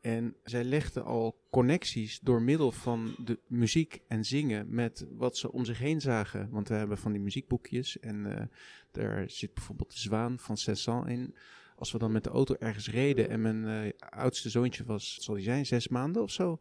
En 0.00 0.36
zij 0.44 0.64
legden 0.64 1.04
al 1.04 1.40
connecties 1.50 2.20
door 2.20 2.42
middel 2.42 2.72
van 2.72 3.14
de 3.24 3.38
muziek 3.46 4.00
en 4.08 4.24
zingen 4.24 4.66
met 4.74 5.06
wat 5.10 5.36
ze 5.36 5.52
om 5.52 5.64
zich 5.64 5.78
heen 5.78 6.00
zagen. 6.00 6.48
Want 6.50 6.68
we 6.68 6.74
hebben 6.74 6.98
van 6.98 7.12
die 7.12 7.20
muziekboekjes 7.20 7.98
en 7.98 8.38
eh, 8.38 8.46
daar 8.90 9.30
zit 9.30 9.54
bijvoorbeeld 9.54 9.90
de 9.92 9.98
Zwaan 9.98 10.38
van 10.38 10.56
Cézanne 10.56 11.12
in. 11.12 11.34
Als 11.76 11.92
we 11.92 11.98
dan 11.98 12.12
met 12.12 12.24
de 12.24 12.30
auto 12.30 12.54
ergens 12.58 12.90
reden 12.90 13.28
en 13.28 13.40
mijn 13.42 13.64
eh, 13.66 13.92
oudste 14.10 14.50
zoontje 14.50 14.84
was, 14.84 15.16
zal 15.20 15.34
hij 15.34 15.42
zijn, 15.42 15.66
zes 15.66 15.88
maanden 15.88 16.22
of 16.22 16.30
zo. 16.30 16.60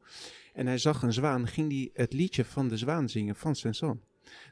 En 0.53 0.67
hij 0.67 0.77
zag 0.77 1.01
een 1.01 1.13
zwaan, 1.13 1.47
ging 1.47 1.71
hij 1.71 1.89
het 1.93 2.13
liedje 2.13 2.45
van 2.45 2.67
de 2.67 2.77
zwaan 2.77 3.09
zingen 3.09 3.35
van 3.35 3.55
Cézanne. 3.55 3.97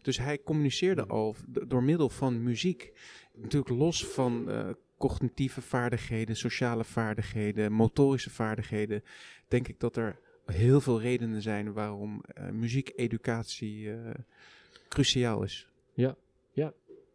Dus 0.01 0.17
hij 0.17 0.41
communiceerde 0.43 1.05
al 1.05 1.35
d- 1.53 1.69
door 1.69 1.83
middel 1.83 2.09
van 2.09 2.43
muziek. 2.43 2.91
Natuurlijk 3.33 3.69
los 3.75 4.05
van 4.07 4.49
eh, 4.49 4.69
cognitieve 5.09 5.61
vaardigheden, 5.61 6.35
sociale 6.35 6.83
vaardigheden, 6.83 7.71
motorische 7.71 8.29
vaardigheden. 8.29 9.03
Denk 9.47 9.67
ik 9.67 9.79
dat 9.79 9.95
er 9.97 10.19
heel 10.45 10.81
veel 10.81 11.01
redenen 11.01 11.41
zijn 11.41 11.73
waarom 11.73 12.21
eh, 12.27 12.49
muziekeducatie 12.49 13.91
eh, 13.93 14.11
cruciaal 14.89 15.43
is. 15.43 15.67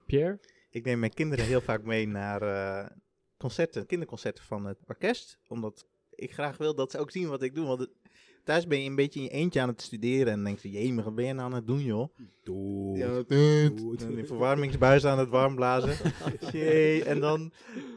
Pierre? 0.06 0.38
Ik 0.70 0.84
neem 0.84 0.98
mijn 0.98 1.14
kinderen 1.14 1.44
heel 1.44 1.60
vaak 1.60 1.82
mee 1.82 2.06
naar 2.08 2.42
eh, 2.42 2.90
concerten, 3.36 3.86
kinderconcerten 3.86 4.44
van 4.44 4.64
het 4.64 4.78
orkest. 4.86 5.38
Omdat 5.48 5.86
ik 6.14 6.32
graag 6.32 6.56
wil 6.56 6.74
dat 6.74 6.90
ze 6.90 6.98
ook 6.98 7.10
zien 7.10 7.28
wat 7.28 7.42
ik 7.42 7.54
doe. 7.54 7.66
Want 7.66 7.80
het- 7.80 7.90
thuis 8.50 8.66
ben 8.66 8.82
je 8.82 8.88
een 8.88 8.94
beetje 8.94 9.18
in 9.20 9.24
je 9.24 9.30
eentje 9.32 9.60
aan 9.60 9.68
het 9.68 9.82
studeren. 9.82 10.32
En 10.32 10.44
denk 10.44 10.58
je, 10.58 10.70
jee, 10.70 10.92
maar 10.92 11.04
wat 11.04 11.14
ben 11.14 11.24
je 11.24 11.32
nou 11.32 11.46
aan 11.50 11.54
het 11.54 11.66
doen, 11.66 11.82
joh? 11.82 12.08
Doe. 12.42 12.96
Ja, 12.96 13.22
doet? 13.70 14.02
En 14.02 14.26
verwarmingsbuis 14.26 15.04
aan 15.04 15.18
het 15.18 15.28
warm 15.28 15.54
blazen. 15.54 15.96
Jee, 16.52 17.04
en 17.04 17.20
dan 17.20 17.52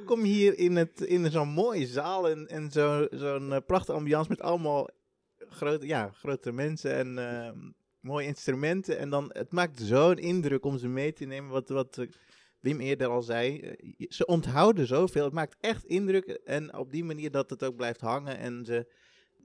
kom 0.05 0.19
je 0.25 0.33
hier 0.33 0.57
in, 0.57 0.75
het, 0.75 1.01
in 1.01 1.31
zo'n 1.31 1.47
mooie 1.49 1.87
zaal 1.87 2.29
en, 2.29 2.47
en 2.47 2.71
zo- 2.71 3.07
zo'n 3.11 3.53
eh, 3.53 3.59
prachtige 3.65 3.97
ambiance 3.97 4.29
met 4.29 4.41
allemaal 4.41 4.89
grote, 5.37 5.87
ja, 5.87 6.09
grote 6.13 6.51
mensen 6.51 6.93
en 6.95 7.17
eh, 7.17 7.51
mooie 7.99 8.27
instrumenten. 8.27 8.97
En 8.97 9.09
dan, 9.09 9.29
het 9.33 9.51
maakt 9.51 9.79
zo'n 9.81 10.17
indruk 10.17 10.65
om 10.65 10.77
ze 10.77 10.87
mee 10.87 11.13
te 11.13 11.25
nemen, 11.25 11.49
wat, 11.51 11.69
wat 11.69 11.97
eh, 11.97 12.07
Wim 12.59 12.79
eerder 12.79 13.07
al 13.07 13.21
zei. 13.21 13.59
Eh, 13.59 14.05
Ze 14.09 14.25
onthouden 14.25 14.87
zoveel, 14.87 15.23
het 15.23 15.33
maakt 15.33 15.55
echt 15.59 15.85
indruk. 15.85 16.27
En 16.45 16.77
op 16.77 16.91
die 16.91 17.03
manier 17.03 17.31
dat 17.31 17.49
het 17.49 17.63
ook 17.63 17.75
blijft 17.75 18.01
hangen 18.01 18.37
en 18.37 18.65
ze 18.65 18.87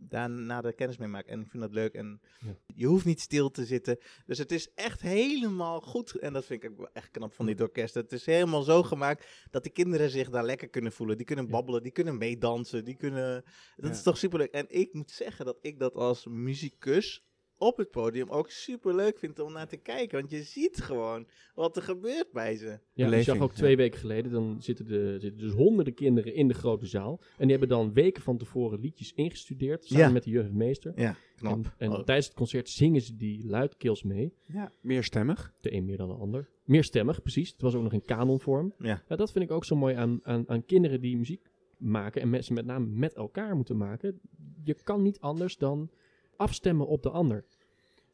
daar 0.00 0.31
nader 0.31 0.75
kennis 0.75 0.97
mee 0.97 1.09
maak. 1.09 1.26
En 1.26 1.40
ik 1.40 1.50
vind 1.50 1.62
dat 1.62 1.73
leuk. 1.73 1.95
En 1.95 2.21
Ja. 2.40 2.55
je 2.75 2.87
hoeft 2.87 3.05
niet 3.05 3.21
stil 3.21 3.50
te 3.50 3.64
zitten. 3.64 3.99
Dus 4.26 4.38
het 4.38 4.52
is 4.52 4.73
echt 4.75 5.00
helemaal 5.00 5.81
goed. 5.81 6.14
En 6.14 6.33
dat 6.33 6.45
vind 6.45 6.64
ik 6.64 6.71
echt 6.93 7.11
knap 7.11 7.33
van 7.33 7.47
dit 7.47 7.61
orkest. 7.61 7.95
Het 7.95 8.12
is 8.12 8.26
helemaal 8.26 8.62
zo 8.62 8.83
gemaakt 8.83 9.26
dat 9.50 9.62
die 9.62 9.73
kinderen 9.73 10.11
zich 10.11 10.31
daar 10.31 10.45
lekker 10.45 10.69
kunnen 10.69 10.93
voelen. 10.93 11.17
Die 11.17 11.26
kunnen 11.26 11.49
babbelen, 11.49 11.83
die 11.83 11.93
kunnen 11.93 12.19
meedansen. 12.19 12.85
Die 12.85 12.97
kunnen... 12.97 13.45
Dat 13.76 13.85
Ja. 13.90 13.90
is 13.90 14.02
toch 14.02 14.19
superleuk. 14.19 14.50
En 14.52 14.67
ik 14.69 14.93
moet 14.93 15.11
zeggen 15.11 15.45
dat 15.45 15.59
ik 15.61 15.78
dat 15.78 15.95
als 15.95 16.26
muzikus 16.26 17.26
op 17.59 17.77
het 17.77 17.91
podium 17.91 18.29
ook 18.29 18.50
super 18.50 18.95
leuk 18.95 19.19
vind 19.19 19.38
om 19.38 19.53
naar 19.53 19.69
te 19.69 19.77
kijken. 19.77 20.19
Want 20.19 20.31
je 20.31 20.43
ziet 20.43 20.81
gewoon 20.81 21.27
wat 21.55 21.77
er 21.77 21.83
gebeurt 21.83 22.33
bij 22.33 22.57
ze. 22.57 22.79
Ja, 22.93 23.12
ik 23.12 23.23
zag 23.23 23.38
ook 23.38 23.53
twee 23.53 23.77
weken 23.77 23.99
geleden, 23.99 24.33
dan 24.33 24.57
zitten, 24.62 24.87
de, 24.87 25.17
zitten 25.21 25.41
dus 25.41 25.53
honderden 25.53 25.95
kinderen 25.95 26.35
in 26.35 26.49
de 26.49 26.55
grote 26.55 26.87
zaal. 26.87 27.21
En 27.37 27.43
die 27.43 27.50
hebben 27.50 27.69
dan 27.69 27.93
weken 27.93 28.23
van 28.23 28.38
tevoren 28.38 28.81
liedjes 28.81 29.12
ingestudeerd, 29.12 29.85
samen 29.85 30.07
Ja. 30.07 30.12
met 30.12 30.23
de 30.25 30.31
jeugdmeester. 30.31 30.93
Ja, 30.97 31.17
En, 31.43 31.65
en 31.79 31.91
Oh. 31.93 32.03
tijdens 32.05 32.27
het 32.27 32.37
concert 32.37 32.69
zingen 32.69 33.00
ze 33.00 33.17
die 33.17 33.47
luidkeels 33.47 34.03
mee. 34.03 34.35
Ja. 34.47 34.73
Meerstemmig. 34.81 35.53
De 35.61 35.73
een 35.73 35.85
meer 35.85 35.97
dan 35.97 36.09
de 36.09 36.15
ander. 36.15 36.49
Meerstemmig, 36.65 37.23
precies. 37.23 37.50
Het 37.50 37.61
was 37.61 37.75
ook 37.75 37.83
nog 37.83 37.93
in 37.93 38.05
kanonvorm. 38.05 38.75
Ja. 38.79 39.03
Ja, 39.09 39.17
dat 39.17 39.33
vind 39.33 39.45
ik 39.45 39.50
ook 39.50 39.65
zo 39.65 39.77
mooi 39.77 39.95
aan, 39.95 40.21
aan, 40.23 40.49
aan 40.49 40.65
kinderen 40.65 41.00
die 41.00 41.17
muziek 41.17 41.50
maken. 41.77 42.23
En 42.23 42.31
mensen 42.31 42.55
met 42.55 42.65
name 42.67 42.87
met 42.87 43.15
elkaar 43.15 43.57
moeten 43.57 43.77
maken. 43.77 44.21
Je 44.65 44.75
kan 44.83 45.03
niet 45.03 45.21
anders 45.21 45.57
dan 45.57 45.91
afstemmen 46.38 46.87
op 46.87 47.02
de 47.02 47.11
ander. 47.11 47.45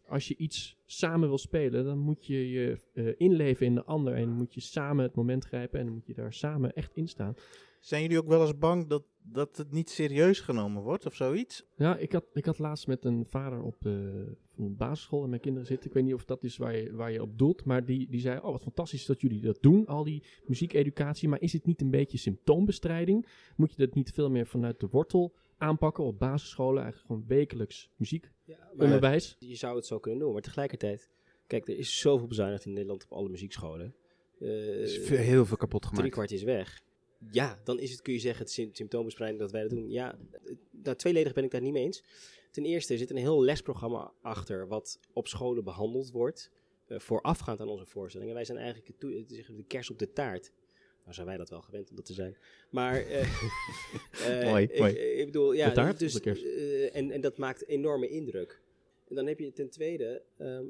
Als 0.08 0.28
je 0.28 0.36
iets 0.36 0.76
samen 0.86 1.28
wil 1.28 1.38
spelen, 1.38 1.84
dan 1.84 1.98
moet 1.98 2.26
je 2.26 2.50
je 2.50 2.78
eh, 2.92 3.06
inleven 3.16 3.66
in 3.66 3.74
de 3.74 3.84
ander. 3.84 4.14
En 4.14 4.30
moet 4.30 4.54
je 4.54 4.60
samen 4.60 5.04
het 5.04 5.14
moment 5.14 5.44
grijpen. 5.44 5.78
En 5.78 5.84
dan 5.84 5.94
moet 5.94 6.06
je 6.06 6.14
daar 6.14 6.32
samen 6.32 6.74
echt 6.74 6.94
in 6.94 7.08
staan. 7.08 7.34
Zijn 7.80 8.02
jullie 8.02 8.18
ook 8.18 8.28
wel 8.28 8.40
eens 8.40 8.58
bang 8.58 8.86
dat, 8.86 9.04
dat 9.22 9.56
het 9.56 9.72
niet 9.72 9.90
serieus 9.90 10.40
genomen 10.40 10.82
wordt 10.82 11.06
of 11.06 11.14
zoiets? 11.14 11.64
Ja, 11.76 11.96
ik 11.96 12.12
had, 12.12 12.24
ik 12.32 12.44
had 12.44 12.58
laatst 12.58 12.86
met 12.86 13.04
een 13.04 13.26
vader 13.26 13.62
op 13.62 13.76
de, 13.80 14.26
van 14.54 14.64
de 14.64 14.70
basisschool 14.70 15.22
en 15.22 15.28
mijn 15.28 15.40
kinderen 15.40 15.66
zitten. 15.66 15.88
Ik 15.88 15.94
weet 15.94 16.04
niet 16.04 16.14
of 16.14 16.24
dat 16.24 16.44
is 16.44 16.56
waar 16.56 16.76
je, 16.76 16.94
waar 16.94 17.12
je 17.12 17.22
op 17.22 17.38
doelt. 17.38 17.64
Maar 17.64 17.84
die, 17.84 18.08
die 18.10 18.20
zei, 18.20 18.38
oh 18.38 18.50
wat 18.50 18.62
fantastisch 18.62 19.06
dat 19.06 19.20
jullie 19.20 19.40
dat 19.40 19.58
doen, 19.60 19.86
al 19.86 20.04
die 20.04 20.22
muziekeducatie. 20.46 21.28
Maar 21.28 21.40
is 21.40 21.52
het 21.52 21.66
niet 21.66 21.80
een 21.80 21.90
beetje 21.90 22.18
symptoombestrijding? 22.18 23.26
Moet 23.56 23.70
je 23.70 23.86
dat 23.86 23.94
niet 23.94 24.12
veel 24.12 24.30
meer 24.30 24.46
vanuit 24.46 24.80
de 24.80 24.88
wortel 24.90 25.34
aanpakken 25.58 26.04
op 26.04 26.18
basisscholen? 26.18 26.82
Eigenlijk 26.82 27.06
gewoon 27.12 27.24
wekelijks 27.38 27.90
muziekonderwijs. 27.96 29.28
Ja, 29.28 29.36
maar 29.40 29.48
je 29.50 29.56
zou 29.56 29.76
het 29.76 29.86
zo 29.86 29.98
kunnen 29.98 30.20
doen, 30.20 30.32
maar 30.32 30.42
tegelijkertijd... 30.42 31.10
Kijk, 31.46 31.68
er 31.68 31.78
is 31.78 31.98
zoveel 31.98 32.26
bezuinigd 32.26 32.64
in 32.64 32.72
Nederland 32.72 33.04
op 33.04 33.12
alle 33.12 33.28
muziekscholen. 33.28 33.94
Eh, 34.40 34.48
Er 34.68 34.80
is 34.80 34.98
veel- 34.98 35.16
heel 35.18 35.46
veel 35.46 35.56
kapot 35.56 35.80
gemaakt. 35.82 36.00
drie 36.00 36.12
kwart 36.12 36.30
is 36.30 36.42
weg. 36.42 36.82
Ja, 37.30 37.60
dan 37.64 37.78
is 37.78 37.90
het, 37.90 38.02
kun 38.02 38.12
je 38.12 38.18
zeggen, 38.18 38.42
het 38.44 38.52
sym- 38.52 38.72
symptoombespreiding 38.74 39.42
dat 39.42 39.52
wij 39.52 39.60
dat 39.62 39.70
doen. 39.70 39.90
Ja, 39.90 40.18
nou, 40.70 40.96
tweeledig 40.96 41.32
ben 41.32 41.44
ik 41.44 41.50
daar 41.50 41.60
niet 41.60 41.72
mee 41.72 41.84
eens. 41.84 42.04
Ten 42.50 42.64
eerste 42.64 42.92
er 42.92 42.98
zit 42.98 43.10
een 43.10 43.16
heel 43.16 43.42
lesprogramma 43.42 44.12
achter 44.22 44.68
wat 44.68 45.00
op 45.12 45.28
scholen 45.28 45.64
behandeld 45.64 46.10
wordt. 46.10 46.50
eh, 46.86 46.98
voorafgaand 46.98 47.60
aan 47.60 47.68
onze 47.68 47.86
voorstellingen. 47.86 48.34
Wij 48.34 48.44
zijn 48.44 48.58
eigenlijk 48.58 48.86
het 48.88 49.00
toe- 49.00 49.14
het 49.18 49.30
is 49.30 49.46
de 49.46 49.64
kers 49.66 49.90
op 49.90 49.98
de 49.98 50.12
taart. 50.12 50.52
Nou 51.04 51.14
zijn 51.16 51.26
wij 51.26 51.36
dat 51.36 51.50
wel 51.50 51.62
gewend 51.62 51.90
om 51.90 51.96
dat 51.96 52.04
te 52.04 52.12
zijn. 52.12 52.36
Maar 52.70 52.94
eh, 52.94 53.20
eh, 54.40 54.48
Mooi, 54.50 54.64
ik, 54.64 54.78
mooi. 54.78 54.92
ik 54.94 55.24
bedoel, 55.24 55.52
ja, 55.52 55.92
dus, 55.92 56.20
eh, 56.20 56.96
en, 56.96 57.10
en 57.10 57.20
dat 57.20 57.38
maakt 57.38 57.66
enorme 57.66 58.08
indruk. 58.08 58.60
En 59.08 59.14
dan 59.14 59.26
heb 59.26 59.38
je 59.38 59.52
ten 59.52 59.70
tweede, 59.70 60.22
ehm, 60.38 60.64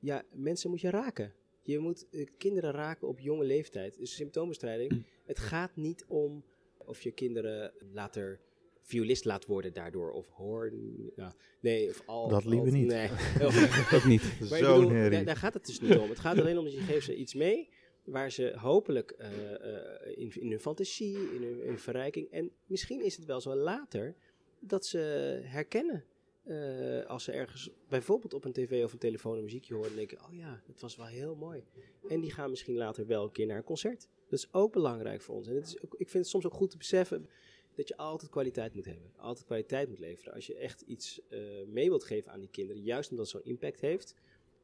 ja, 0.00 0.22
mensen 0.32 0.70
moet 0.70 0.80
je 0.80 0.90
raken. 0.90 1.32
Je 1.62 1.78
moet 1.78 2.06
kinderen 2.38 2.70
raken 2.72 3.08
op 3.08 3.18
jonge 3.20 3.44
leeftijd. 3.44 3.98
Dus 3.98 4.14
symptoombestrijding. 4.14 5.04
Het 5.26 5.38
gaat 5.38 5.76
niet 5.76 6.04
om 6.08 6.44
of 6.78 7.00
je 7.02 7.10
kinderen 7.12 7.72
later 7.92 8.40
violist 8.82 9.24
laat 9.24 9.46
worden 9.46 9.72
daardoor. 9.72 10.12
Of 10.12 10.28
hoorn. 10.28 11.10
Ja, 11.16 11.34
nee, 11.60 11.88
of 11.88 12.02
al. 12.06 12.28
Dat 12.28 12.44
liever 12.44 12.72
niet. 12.72 12.86
Nee. 12.86 13.10
Of- 13.42 13.88
Dat 13.90 14.04
niet. 14.04 14.22
Zo'n 14.40 14.84
bedoel, 14.84 15.10
daar, 15.10 15.24
daar 15.24 15.36
gaat 15.36 15.54
het 15.54 15.66
dus 15.66 15.80
niet 15.80 15.96
om. 15.96 16.08
Het 16.08 16.18
gaat 16.18 16.38
alleen 16.38 16.58
om 16.58 16.64
dat 16.64 16.74
je 16.74 16.80
geeft 16.80 17.04
ze 17.04 17.16
iets 17.16 17.34
mee 17.34 17.68
waar 18.04 18.30
ze 18.30 18.54
hopelijk 18.56 19.10
eh, 19.10 19.54
eh, 19.54 20.18
in, 20.18 20.40
in 20.40 20.50
hun 20.50 20.60
fantasie, 20.60 21.16
in 21.34 21.42
hun, 21.42 21.60
in 21.60 21.66
hun 21.68 21.78
verrijking. 21.78 22.30
En 22.30 22.50
misschien 22.66 23.04
is 23.04 23.16
het 23.16 23.24
wel 23.24 23.40
zo 23.40 23.54
later 23.54 24.14
dat 24.58 24.86
ze 24.86 24.98
herkennen. 25.42 26.04
eh, 26.44 27.06
als 27.06 27.24
ze 27.24 27.32
ergens 27.32 27.70
bijvoorbeeld 27.88 28.34
op 28.34 28.44
een 28.44 28.52
tv 28.52 28.84
of 28.84 28.92
een 28.92 28.98
telefoon 28.98 29.36
een 29.36 29.44
muziekje 29.44 29.74
horen 29.74 29.90
en 29.90 29.96
denken, 29.96 30.18
oh 30.24 30.34
ja, 30.34 30.62
dat 30.66 30.80
was 30.80 30.96
wel 30.96 31.06
heel 31.06 31.34
mooi. 31.34 31.62
En 32.08 32.20
die 32.20 32.32
gaan 32.32 32.50
misschien 32.50 32.76
later 32.76 33.06
wel 33.06 33.24
een 33.24 33.32
keer 33.32 33.46
naar 33.46 33.56
een 33.56 33.64
concert. 33.64 34.08
Dat 34.28 34.38
is 34.38 34.52
ook 34.52 34.72
belangrijk 34.72 35.20
voor 35.20 35.34
ons. 35.34 35.48
En 35.48 35.54
het 35.54 35.66
is 35.66 35.82
ook, 35.82 35.94
ik 35.94 36.08
vind 36.08 36.22
het 36.24 36.26
soms 36.26 36.46
ook 36.46 36.54
goed 36.54 36.70
te 36.70 36.76
beseffen 36.76 37.28
dat 37.74 37.88
je 37.88 37.96
altijd 37.96 38.30
kwaliteit 38.30 38.74
moet 38.74 38.84
hebben. 38.84 39.12
Altijd 39.16 39.46
kwaliteit 39.46 39.88
moet 39.88 39.98
leveren. 39.98 40.34
Als 40.34 40.46
je 40.46 40.54
echt 40.54 40.80
iets 40.80 41.20
mee 41.66 41.88
wilt 41.88 42.04
geven 42.04 42.32
aan 42.32 42.40
die 42.40 42.50
kinderen, 42.50 42.82
juist 42.82 43.10
omdat 43.10 43.32
het 43.32 43.34
zo'n 43.34 43.50
impact 43.50 43.80
heeft, 43.80 44.14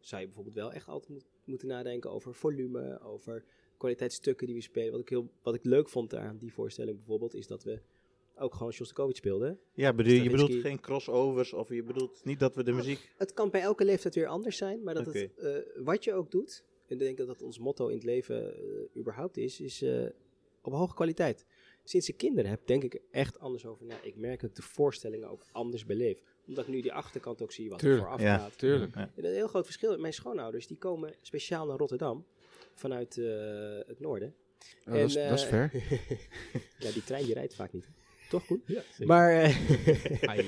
zou 0.00 0.20
je 0.20 0.26
bijvoorbeeld 0.26 0.56
wel 0.56 0.72
echt 0.72 0.88
altijd 0.88 1.08
moet- 1.10 1.26
moeten 1.44 1.68
nadenken 1.68 2.10
over 2.10 2.34
volume, 2.34 3.00
over 3.00 3.44
kwaliteitsstukken 3.76 4.46
die 4.46 4.56
we 4.56 4.62
spelen. 4.62 4.90
Wat 4.90 5.00
ik, 5.00 5.08
heel, 5.08 5.30
wat 5.42 5.54
ik 5.54 5.64
leuk 5.64 5.88
vond 5.88 6.14
aan 6.14 6.38
die 6.38 6.52
voorstelling 6.52 6.96
bijvoorbeeld, 6.96 7.34
is 7.34 7.46
dat 7.46 7.62
we 7.64 7.80
ook 8.36 8.54
gewoon 8.54 8.72
Shostakovich 8.72 9.16
speelden. 9.16 9.58
Ja, 9.74 9.92
bedoel, 9.92 10.12
je 10.12 10.30
bedoelt 10.30 10.54
geen 10.54 10.80
crossovers 10.80 11.52
of 11.52 11.68
je 11.68 11.82
bedoelt 11.82 12.24
niet 12.24 12.38
dat 12.38 12.54
we 12.54 12.62
de 12.62 12.72
muziek... 12.72 13.12
Het 13.16 13.32
kan 13.32 13.50
bij 13.50 13.60
elke 13.60 13.84
leeftijd 13.84 14.14
weer 14.14 14.26
anders 14.26 14.56
zijn, 14.56 14.82
maar 14.82 14.94
dat 14.94 15.06
het, 15.06 15.34
eh, 15.36 15.56
wat 15.84 16.04
je 16.04 16.12
ook 16.14 16.30
doet, 16.30 16.64
en 16.86 16.94
ik 16.94 16.98
denk 16.98 17.16
dat 17.18 17.26
dat 17.26 17.42
ons 17.42 17.58
motto 17.58 17.88
in 17.88 17.94
het 17.94 18.04
leven 18.04 18.54
eh, 18.54 18.96
überhaupt 18.96 19.36
is, 19.36 19.60
is 19.60 19.82
eh, 19.82 20.06
op 20.62 20.72
hoge 20.72 20.94
kwaliteit. 20.94 21.44
Sinds 21.84 22.08
ik 22.08 22.16
kinderen 22.16 22.50
heb, 22.50 22.66
denk 22.66 22.82
ik 22.82 23.00
echt 23.10 23.38
anders 23.38 23.66
over 23.66 23.86
na. 23.86 24.02
Ik 24.02 24.16
merk 24.16 24.40
dat 24.40 24.50
ik 24.50 24.56
de 24.56 24.62
voorstellingen 24.62 25.28
ook 25.28 25.44
anders 25.52 25.84
beleef. 25.84 26.22
Omdat 26.50 26.66
ik 26.66 26.74
nu 26.74 26.80
die 26.80 26.92
achterkant 26.92 27.42
ook 27.42 27.52
zie 27.52 27.70
wat 27.70 27.78
Tuurlijk, 27.78 28.00
er 28.00 28.06
vooraf 28.06 28.22
ja. 28.22 28.38
gaat. 28.38 28.58
Tuurlijk. 28.58 28.94
En 28.94 29.10
een 29.14 29.32
heel 29.32 29.48
groot 29.48 29.64
verschil. 29.64 29.98
Mijn 29.98 30.12
schoonouders 30.12 30.66
die 30.66 30.76
komen 30.76 31.14
speciaal 31.22 31.66
naar 31.66 31.76
Rotterdam 31.76 32.26
vanuit 32.74 33.18
eh, 33.18 33.26
het 33.86 34.00
noorden. 34.00 34.34
Oh, 34.86 34.92
dat, 34.92 34.94
is, 34.94 35.14
dat 35.14 35.32
is 35.32 35.42
eh, 35.42 35.48
ver. 35.48 35.70
ja, 36.84 36.90
die 36.92 37.04
trein 37.04 37.24
die 37.24 37.34
rijdt 37.34 37.54
vaak 37.54 37.72
niet. 37.72 37.88
Toch 38.28 38.46
goed? 38.46 38.60
Ja, 38.66 38.82
zeker. 38.90 39.06
Maar, 39.06 39.42
eh, 39.42 39.56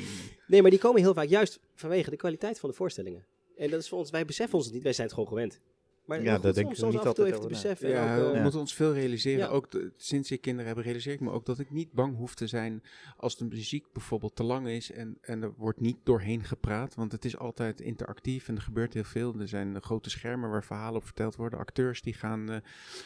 nee, 0.47 0.63
maar 0.63 0.71
die 0.71 0.81
komen 0.81 1.03
heel 1.03 1.15
vaak 1.15 1.29
juist 1.29 1.61
vanwege 1.75 2.11
de 2.11 2.17
kwaliteit 2.17 2.59
van 2.59 2.71
de 2.71 2.77
voorstellingen. 2.77 3.27
En 3.57 3.71
dat 3.71 3.81
is 3.81 3.89
voor 3.89 3.99
ons, 3.99 4.11
wij 4.11 4.25
beseffen 4.25 4.57
ons 4.57 4.65
het 4.65 4.75
niet, 4.75 4.83
wij 4.83 4.93
zijn 4.93 5.07
het 5.07 5.17
gewoon 5.17 5.29
gewend. 5.29 5.61
Maar 6.05 6.23
Ja, 6.23 6.35
goed 6.35 6.43
denk 6.43 6.55
soms, 6.57 6.71
ik 6.71 6.77
soms 6.77 6.93
niet 6.93 7.01
af 7.03 7.09
en 7.09 7.15
toe 7.15 7.25
altijd 7.25 7.29
even 7.29 7.41
te 7.41 7.49
beseffen. 7.63 7.87
en 7.89 7.93
Ja, 7.95 8.19
ook, 8.19 8.31
we 8.31 8.37
Ja. 8.37 8.43
moeten 8.43 8.61
ons 8.61 8.75
veel 8.75 8.93
realiseren. 8.93 9.39
Ja. 9.39 9.47
Ook 9.47 9.71
de- 9.71 9.93
sinds 9.97 10.31
ik 10.31 10.41
kinderen 10.41 10.75
heb, 10.75 10.85
realiseer 10.85 11.13
ik 11.13 11.21
me 11.21 11.31
ook 11.31 11.47
dat 11.47 11.59
ik 11.59 11.71
niet 11.71 11.93
bang 11.93 12.17
hoef 12.17 12.35
te 12.35 12.47
zijn 12.47 12.83
als 13.17 13.37
de 13.37 13.45
muziek 13.45 13.93
bijvoorbeeld 13.93 14.37
te 14.37 14.43
lang 14.43 14.69
is 14.69 14.91
en, 14.93 15.19
en 15.21 15.43
er 15.43 15.53
wordt 15.57 15.81
niet 15.81 15.97
doorheen 16.03 16.45
gepraat. 16.45 16.95
Want 16.95 17.13
het 17.13 17.25
is 17.25 17.37
altijd 17.39 17.81
interactief 17.81 18.49
en 18.49 18.57
er 18.57 18.63
gebeurt 18.63 18.95
heel 18.95 19.05
veel. 19.05 19.41
Er 19.41 19.49
zijn 19.49 19.83
grote 19.83 20.11
schermen 20.11 20.51
waar 20.51 20.65
verhalen 20.65 20.97
op 20.97 21.05
verteld 21.05 21.37
worden. 21.37 21.59
Acteurs 21.59 22.03
die 22.03 22.15
gaan 22.15 22.51
eh, 22.51 22.57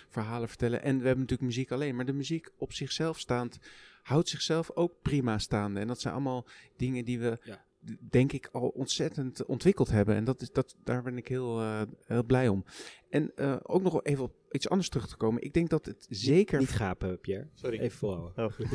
verhalen 0.09 0.49
vertellen. 0.49 0.83
En 0.83 0.99
we 0.99 1.05
hebben 1.07 1.21
natuurlijk 1.21 1.49
muziek 1.49 1.71
alleen. 1.73 1.97
Maar 1.97 2.05
de 2.07 2.13
muziek 2.13 2.49
op 2.59 2.73
zichzelf 2.73 3.19
staand 3.19 3.59
houdt 4.03 4.29
zichzelf 4.29 4.71
ook 4.75 4.93
prima 5.03 5.39
staande. 5.39 5.81
En 5.81 5.87
dat 5.87 6.01
zijn 6.01 6.15
allemaal 6.15 6.47
dingen 6.77 7.05
die 7.05 7.19
we 7.19 7.39
Ja. 7.43 7.65
Denk 8.01 8.33
ik 8.33 8.49
al 8.53 8.69
ontzettend 8.69 9.45
ontwikkeld 9.45 9.91
hebben. 9.91 10.15
En 10.15 10.25
dat 10.25 10.41
is, 10.41 10.51
dat, 10.53 10.77
daar 10.85 11.03
ben 11.03 11.17
ik 11.17 11.29
heel, 11.29 11.61
eh, 11.61 11.83
heel 12.07 12.25
blij 12.25 12.49
om. 12.49 12.65
En 13.11 13.33
eh, 13.37 13.57
ook 13.63 13.83
nog 13.83 14.05
even 14.05 14.25
op 14.25 14.33
iets 14.51 14.69
anders 14.69 14.89
terug 14.89 15.09
te 15.09 15.17
komen. 15.17 15.43
Ik 15.43 15.53
denk 15.53 15.71
dat 15.71 15.87
het 15.87 16.07
zeker... 16.09 16.59
Niet 16.59 16.71
gapen, 16.71 17.21
Pierre. 17.21 17.49
Sorry. 17.55 17.79
Even 17.79 17.99
volhouden. 17.99 18.45
Oh. 18.45 18.53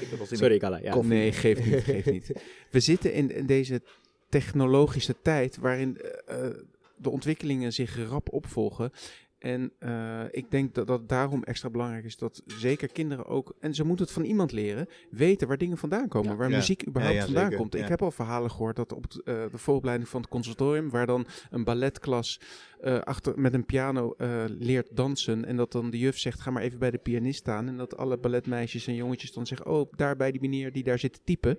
ik 0.00 0.36
Sorry, 0.36 0.58
Kalla. 0.58 0.78
Ja. 0.78 1.02
Nee, 1.02 1.32
geeft 1.32 1.64
niet, 1.64 1.84
geeft 1.84 2.10
niet. 2.10 2.32
We 2.70 2.80
zitten 2.80 3.12
in, 3.12 3.30
in 3.30 3.46
deze 3.46 3.82
technologische 4.28 5.14
tijd 5.22 5.56
waarin 5.56 6.00
eh, 6.26 6.48
de 6.96 7.10
ontwikkelingen 7.10 7.72
zich 7.72 8.08
rap 8.08 8.32
opvolgen. 8.32 8.92
En 9.38 9.72
eh, 9.78 10.20
ik 10.30 10.50
denk 10.50 10.74
dat 10.74 10.86
dat 10.86 11.08
daarom 11.08 11.42
extra 11.42 11.70
belangrijk 11.70 12.04
is 12.04 12.16
dat 12.16 12.42
zeker 12.46 12.88
kinderen 12.88 13.26
ook, 13.26 13.54
en 13.60 13.74
ze 13.74 13.84
moeten 13.84 14.04
het 14.04 14.14
van 14.14 14.24
iemand 14.24 14.52
leren, 14.52 14.86
weten 15.10 15.48
waar 15.48 15.58
dingen 15.58 15.78
vandaan 15.78 16.08
komen, 16.08 16.30
Ja. 16.30 16.36
waar 16.36 16.50
Ja. 16.50 16.56
muziek 16.56 16.86
überhaupt 16.86 17.16
Ja, 17.18 17.24
vandaan 17.24 17.42
zeker, 17.42 17.58
komt. 17.58 17.74
Ik 17.74 17.88
heb 17.88 18.02
al 18.02 18.10
verhalen 18.10 18.50
gehoord 18.50 18.76
dat 18.76 18.92
op 18.92 19.02
het, 19.02 19.22
eh, 19.22 19.34
de 19.50 19.58
vooropleiding 19.58 20.08
van 20.08 20.20
het 20.20 20.30
conservatorium, 20.30 20.90
waar 20.90 21.06
dan 21.06 21.26
een 21.50 21.64
balletklas 21.64 22.40
eh, 22.80 22.98
achter, 22.98 23.40
met 23.40 23.54
een 23.54 23.64
piano 23.66 24.14
leert 24.58 24.96
dansen 24.96 25.44
en 25.44 25.56
dat 25.56 25.72
dan 25.72 25.90
de 25.90 25.98
juf 25.98 26.18
zegt, 26.18 26.40
ga 26.40 26.50
maar 26.50 26.62
even 26.62 26.78
bij 26.78 26.90
de 26.90 26.98
pianist 26.98 27.38
staan 27.38 27.68
en 27.68 27.76
dat 27.76 27.96
alle 27.96 28.18
balletmeisjes 28.18 28.86
en 28.86 28.94
jongetjes 28.94 29.32
dan 29.32 29.46
zeggen, 29.46 29.66
oh, 29.66 29.92
daar 29.96 30.16
bij 30.16 30.30
die 30.32 30.40
meneer 30.40 30.72
die 30.72 30.82
daar 30.84 30.98
zit 30.98 31.12
te 31.12 31.20
typen. 31.24 31.58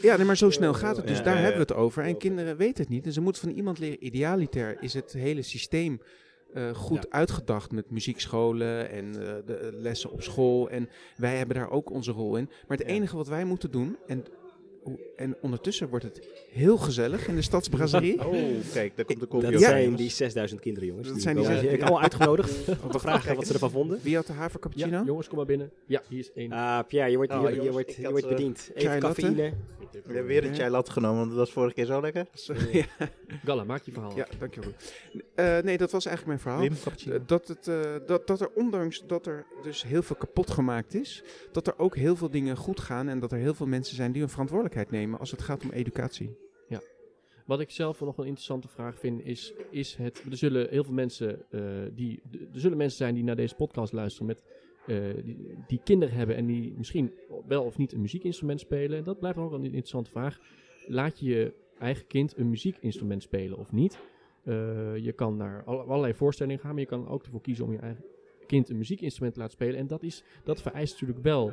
Ja, 0.00 0.16
nee, 0.16 0.26
maar 0.26 0.36
zo 0.36 0.50
snel 0.50 0.74
gaat 0.74 0.96
het. 0.96 1.06
Dus 1.06 1.18
Ja, 1.18 1.22
daar 1.24 1.32
ja, 1.34 1.38
ja. 1.40 1.44
hebben 1.46 1.66
we 1.66 1.72
het 1.72 1.82
over. 1.82 2.02
En 2.04 2.16
kinderen 2.16 2.56
weten 2.56 2.82
het 2.82 2.88
niet. 2.92 3.06
En 3.06 3.12
ze 3.12 3.20
moeten 3.20 3.42
van 3.42 3.50
iemand 3.50 3.78
leren. 3.78 4.04
Idealiter 4.06 4.76
is 4.80 4.94
het 4.94 5.12
hele 5.12 5.42
systeem 5.42 6.00
eh, 6.54 6.70
goed 6.74 7.02
Ja. 7.02 7.18
uitgedacht 7.18 7.72
met 7.72 7.90
muziekscholen 7.90 8.90
en 8.90 9.06
eh, 9.06 9.34
de 9.46 9.54
eh, 9.54 9.68
lessen 9.72 10.10
op 10.10 10.22
school. 10.22 10.70
En 10.70 10.88
wij 11.16 11.36
hebben 11.36 11.56
daar 11.56 11.70
ook 11.70 11.90
onze 11.90 12.12
rol 12.12 12.36
in. 12.36 12.48
Maar 12.68 12.76
het 12.78 12.86
Ja. 12.86 12.92
enige 12.94 13.16
wat 13.16 13.28
wij 13.28 13.44
moeten 13.44 13.70
doen, 13.70 13.96
en 14.06 14.24
en 15.16 15.36
ondertussen 15.40 15.88
wordt 15.88 16.04
het 16.04 16.28
heel 16.50 16.76
gezellig 16.76 17.28
in 17.28 17.34
de 17.34 17.42
Stadsbrasserie. 17.42 18.18
Oh, 18.26 18.34
kijk, 18.72 18.96
daar 18.96 19.04
komt 19.04 19.20
de 19.20 19.26
koffie 19.26 19.50
Dat 19.50 19.60
Ja. 19.60 19.68
zijn 19.68 19.94
die 19.94 20.10
6000 20.10 20.60
kinderen, 20.60 20.88
jongens. 20.88 21.06
Dat 21.06 21.14
Die 21.16 21.24
zijn 21.24 21.36
die 21.36 21.44
zes- 21.44 21.62
Ik 21.62 21.70
heb 21.70 21.80
allemaal 21.80 22.02
uitgenodigd 22.02 22.68
om 22.84 22.90
te 22.90 22.98
vragen 22.98 23.36
wat 23.36 23.46
ze 23.46 23.52
ervan 23.52 23.70
vonden. 23.70 23.98
Wie 24.02 24.14
had 24.16 24.26
de 24.26 24.32
havercappuccino? 24.32 24.96
Ja, 24.98 25.02
jongens, 25.04 25.28
kom 25.28 25.36
maar 25.36 25.46
binnen. 25.46 25.70
Ja, 25.86 26.02
hier 26.08 26.18
is 26.18 26.32
één. 26.34 26.52
Ah, 26.52 26.78
Pierre, 26.88 27.10
je 27.10 27.16
wordt, 27.16 27.32
Oh, 27.32 27.40
je, 27.42 27.48
je 27.48 27.54
jongens, 27.54 27.72
wordt, 27.72 27.90
ik 27.90 27.96
je 27.96 28.10
wordt 28.10 28.24
eh, 28.24 28.30
bediend. 28.30 28.70
Even 28.74 28.90
latte. 29.00 29.06
cafeïne. 29.22 29.52
We 29.92 30.12
hebben 30.12 30.26
weer 30.26 30.44
een 30.44 30.54
chai 30.54 30.70
latte 30.70 30.90
genomen, 30.90 31.16
want 31.18 31.28
dat 31.28 31.38
was 31.38 31.50
vorige 31.52 31.74
keer 31.74 31.84
zo 31.84 32.00
lekker. 32.00 32.26
Sorry. 32.34 32.64
Ja, 32.98 33.08
Galla, 33.44 33.64
maak 33.64 33.82
je 33.82 33.92
verhaal. 33.92 34.16
ja 34.16 34.26
dankjewel. 34.38 34.70
Eh, 35.34 35.58
nee, 35.58 35.76
dat 35.76 35.90
was 35.90 36.06
eigenlijk 36.06 36.26
mijn 36.26 36.38
verhaal. 36.38 36.60
Wim, 36.60 36.82
cappuccino. 36.82 37.14
Eh, 37.14 37.20
dat, 37.26 37.48
het, 37.48 37.68
eh, 37.68 37.80
dat, 38.06 38.26
dat 38.26 38.40
er 38.40 38.50
ondanks 38.54 39.06
dat 39.06 39.26
er 39.26 39.44
dus 39.62 39.82
heel 39.82 40.02
veel 40.02 40.16
kapot 40.16 40.50
gemaakt 40.50 40.94
is, 40.94 41.22
dat 41.52 41.66
er 41.66 41.74
ook 41.78 41.96
heel 41.96 42.16
veel 42.16 42.30
dingen 42.30 42.56
goed 42.56 42.80
gaan 42.80 43.08
en 43.08 43.18
dat 43.20 43.32
er 43.32 43.38
heel 43.38 43.54
veel 43.54 43.66
mensen 43.66 43.96
zijn 43.96 44.12
die 44.12 44.20
hun 44.20 44.30
verantwoordelijkheid 44.30 44.75
nemen 44.90 45.18
als 45.18 45.30
het 45.30 45.42
gaat 45.42 45.64
om 45.64 45.70
educatie. 45.70 46.36
Wat 47.46 47.60
ik 47.60 47.70
zelf 47.70 48.00
nog 48.00 48.18
een 48.18 48.24
interessante 48.24 48.68
vraag 48.68 48.98
vind 48.98 49.24
is, 49.24 49.52
is 49.70 49.94
het, 49.94 50.24
er 50.30 50.36
zullen 50.36 50.68
heel 50.70 50.84
veel 50.84 50.94
mensen, 50.94 51.50
eh, 51.50 51.60
die, 51.92 52.22
er 52.52 52.60
zullen 52.60 52.76
mensen 52.76 52.98
zijn 52.98 53.14
die 53.14 53.24
naar 53.24 53.36
deze 53.36 53.54
podcast 53.54 53.92
luisteren 53.92 54.26
met, 54.26 54.42
eh, 54.86 55.24
die, 55.66 55.80
kinderen 55.84 56.14
hebben 56.14 56.36
en 56.36 56.46
die 56.46 56.74
misschien 56.76 57.12
wel 57.46 57.64
of 57.64 57.78
niet 57.78 57.92
een 57.92 58.00
muziekinstrument 58.00 58.60
spelen. 58.60 59.04
Dat 59.04 59.18
blijft 59.18 59.38
ook 59.38 59.52
een 59.52 59.64
interessante 59.64 60.10
vraag. 60.10 60.38
Laat 60.86 61.18
je 61.18 61.26
je 61.28 61.52
eigen 61.78 62.06
kind 62.06 62.36
een 62.36 62.50
muziekinstrument 62.50 63.22
spelen 63.22 63.58
of 63.58 63.72
niet? 63.72 63.98
Eh, 64.44 64.96
je 64.96 65.12
kan 65.12 65.36
naar 65.36 65.64
alle- 65.64 65.82
allerlei 65.82 66.14
voorstellingen 66.14 66.60
gaan, 66.60 66.70
maar 66.70 66.80
je 66.80 66.86
kan 66.86 67.08
ook 67.08 67.24
ervoor 67.24 67.40
kiezen 67.40 67.64
om 67.64 67.72
je 67.72 67.78
eigen 67.78 68.04
kind 68.46 68.68
een 68.68 68.76
muziekinstrument 68.76 69.34
te 69.34 69.40
laten 69.40 69.56
spelen. 69.56 69.78
En 69.78 69.86
dat, 69.86 70.02
is, 70.02 70.24
dat 70.44 70.62
vereist 70.62 70.92
natuurlijk 70.92 71.22
wel 71.22 71.52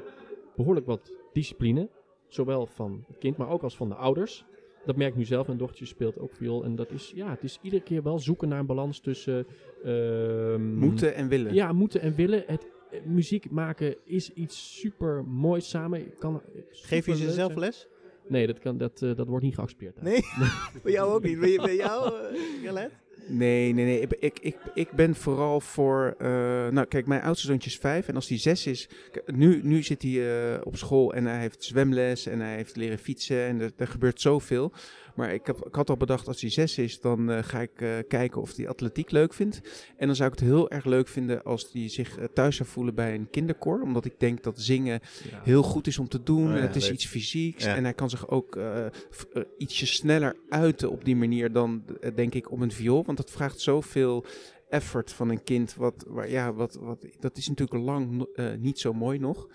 behoorlijk 0.55 0.85
wat 0.85 1.11
discipline, 1.33 1.89
zowel 2.33 2.65
van 2.65 3.03
het 3.07 3.17
kind, 3.17 3.37
maar 3.37 3.49
ook 3.49 3.63
als 3.63 3.75
van 3.75 3.89
de 3.89 3.95
ouders. 3.95 4.45
Dat 4.85 4.95
merk 4.95 5.11
ik 5.11 5.17
nu 5.17 5.25
zelf. 5.25 5.45
Mijn 5.47 5.59
dochtertje 5.59 5.85
speelt 5.85 6.19
ook 6.19 6.33
viool. 6.33 6.63
En 6.63 6.75
dat 6.75 6.91
is, 6.91 7.11
ja, 7.15 7.29
het 7.29 7.43
is 7.43 7.59
iedere 7.61 7.83
keer 7.83 8.03
wel 8.03 8.19
zoeken 8.19 8.47
naar 8.47 8.59
een 8.59 8.65
balans 8.65 8.99
tussen... 8.99 9.47
ehm, 9.83 10.73
Moeten 10.75 11.15
en 11.15 11.27
willen. 11.27 11.53
Ja, 11.53 11.71
moeten 11.73 12.01
en 12.01 12.15
willen. 12.15 12.43
Het, 12.47 12.67
eh, 12.91 12.99
muziek 13.05 13.51
maken 13.51 13.95
is 14.05 14.29
iets 14.33 14.79
super 14.79 15.25
moois 15.25 15.69
samen. 15.69 16.13
Kan, 16.19 16.41
Geef 16.71 17.05
je 17.05 17.15
ze 17.15 17.31
zelf 17.31 17.55
les? 17.55 17.87
Nee, 18.27 18.47
dat, 18.47 18.59
kan, 18.59 18.77
dat, 18.77 19.01
eh, 19.01 19.15
dat 19.15 19.27
wordt 19.27 19.43
niet 19.45 19.55
geaccepteerd. 19.55 20.01
Nee? 20.01 20.19
Bij 20.83 20.91
jou 20.91 21.13
ook 21.13 21.23
niet? 21.23 21.39
Bij, 21.39 21.55
bij 21.55 21.75
jou, 21.75 22.13
uh, 22.13 22.39
Galet? 22.63 22.91
Nee, 23.27 23.73
nee, 23.73 23.85
nee. 23.85 23.99
Ik, 23.99 24.11
ik, 24.19 24.39
ik, 24.41 24.57
ik 24.73 24.91
ben 24.91 25.15
vooral 25.15 25.59
voor. 25.59 26.15
eh, 26.17 26.27
nou, 26.67 26.85
kijk, 26.85 27.05
mijn 27.07 27.21
oudste 27.21 27.47
zoontje 27.47 27.69
is 27.69 27.77
vijf. 27.77 28.07
En 28.07 28.15
als 28.15 28.27
hij 28.29 28.37
zes 28.37 28.67
is. 28.67 28.89
Nu, 29.25 29.59
nu 29.63 29.83
zit 29.83 30.01
hij 30.01 30.53
eh, 30.55 30.61
op 30.63 30.75
school 30.77 31.13
en 31.13 31.25
hij 31.25 31.39
heeft 31.39 31.63
zwemles 31.63 32.25
en 32.25 32.39
hij 32.39 32.55
heeft 32.55 32.75
leren 32.75 32.97
fietsen. 32.97 33.37
En 33.45 33.61
er, 33.61 33.71
er 33.77 33.87
gebeurt 33.87 34.21
zoveel. 34.21 34.71
Maar 35.15 35.33
ik, 35.33 35.45
heb, 35.45 35.65
ik 35.65 35.75
had 35.75 35.89
al 35.89 35.97
bedacht, 35.97 36.27
als 36.27 36.41
hij 36.41 36.49
zes 36.49 36.77
is, 36.77 36.99
dan 37.01 37.31
eh, 37.31 37.43
ga 37.43 37.61
ik 37.61 38.05
kijken 38.07 38.41
of 38.41 38.55
hij 38.55 38.67
atletiek 38.67 39.11
leuk 39.11 39.33
vindt. 39.33 39.61
En 39.97 40.07
dan 40.07 40.15
zou 40.15 40.31
ik 40.31 40.39
het 40.39 40.47
heel 40.47 40.69
erg 40.69 40.85
leuk 40.85 41.07
vinden 41.07 41.43
als 41.43 41.69
hij 41.73 41.89
zich 41.89 42.17
thuis 42.33 42.55
zou 42.55 42.69
voelen 42.69 42.95
bij 42.95 43.13
een 43.15 43.29
kinderkoor. 43.29 43.81
Omdat 43.81 44.05
ik 44.05 44.19
denk 44.19 44.43
dat 44.43 44.61
zingen 44.61 44.99
Ja. 45.31 45.41
heel 45.43 45.63
goed 45.63 45.87
is 45.87 45.97
om 45.99 46.07
te 46.07 46.23
doen. 46.23 46.47
Oh 46.51 46.55
ja, 46.55 46.61
het 46.61 46.75
is 46.75 46.91
iets 46.91 47.05
fysieks. 47.05 47.63
Ja. 47.63 47.75
En 47.75 47.83
hij 47.83 47.93
kan 47.93 48.09
zich 48.09 48.29
ook 48.29 48.59
ietsje 49.57 49.85
sneller 49.85 50.35
uiten 50.49 50.91
op 50.91 51.05
die 51.05 51.15
manier 51.15 51.51
dan, 51.51 51.83
denk 52.15 52.33
ik, 52.33 52.51
op 52.51 52.59
een 52.59 52.71
viool. 52.71 53.03
Want 53.13 53.27
dat 53.27 53.31
vraagt 53.37 53.59
zoveel 53.59 54.25
effort 54.69 55.11
van 55.11 55.29
een 55.29 55.43
kind. 55.43 55.75
Wat, 55.75 56.05
waar, 56.07 56.29
ja, 56.29 56.53
wat, 56.53 56.77
wat, 56.81 57.05
dat 57.19 57.37
is 57.37 57.47
natuurlijk 57.47 57.83
lang 57.85 58.27
eh, 58.35 58.45
niet 58.59 58.79
zo 58.79 58.93
mooi 58.93 59.19
nog. 59.19 59.47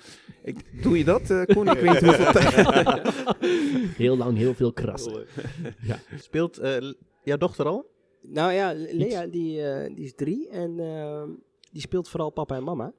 Ik, 0.43 0.83
doe 0.83 0.99
je 0.99 1.05
dat, 1.05 1.31
eh 1.31 1.43
Koen? 1.45 1.69
Ik 1.69 1.79
weet 1.81 1.91
niet 1.91 2.05
hoeveel 2.05 2.33
tijd. 2.33 2.55
Heel 3.97 4.17
lang, 4.17 4.37
heel 4.37 4.55
veel 4.55 4.73
krassen. 4.73 5.27
Speelt 6.19 6.59
eh, 6.59 6.77
jouw 7.23 7.37
dochter 7.37 7.67
al? 7.67 7.91
Nou 8.23 8.53
ja, 8.53 8.73
Le- 8.75 8.89
Lea 8.93 9.27
die, 9.27 9.63
eh, 9.63 9.95
die 9.95 10.05
is 10.05 10.15
drie 10.15 10.49
en 10.49 10.81
ehm, 10.81 11.29
die 11.73 11.81
speelt 11.81 12.09
vooral 12.09 12.31
papa 12.31 12.57
en 12.57 12.65
mama. 12.65 12.93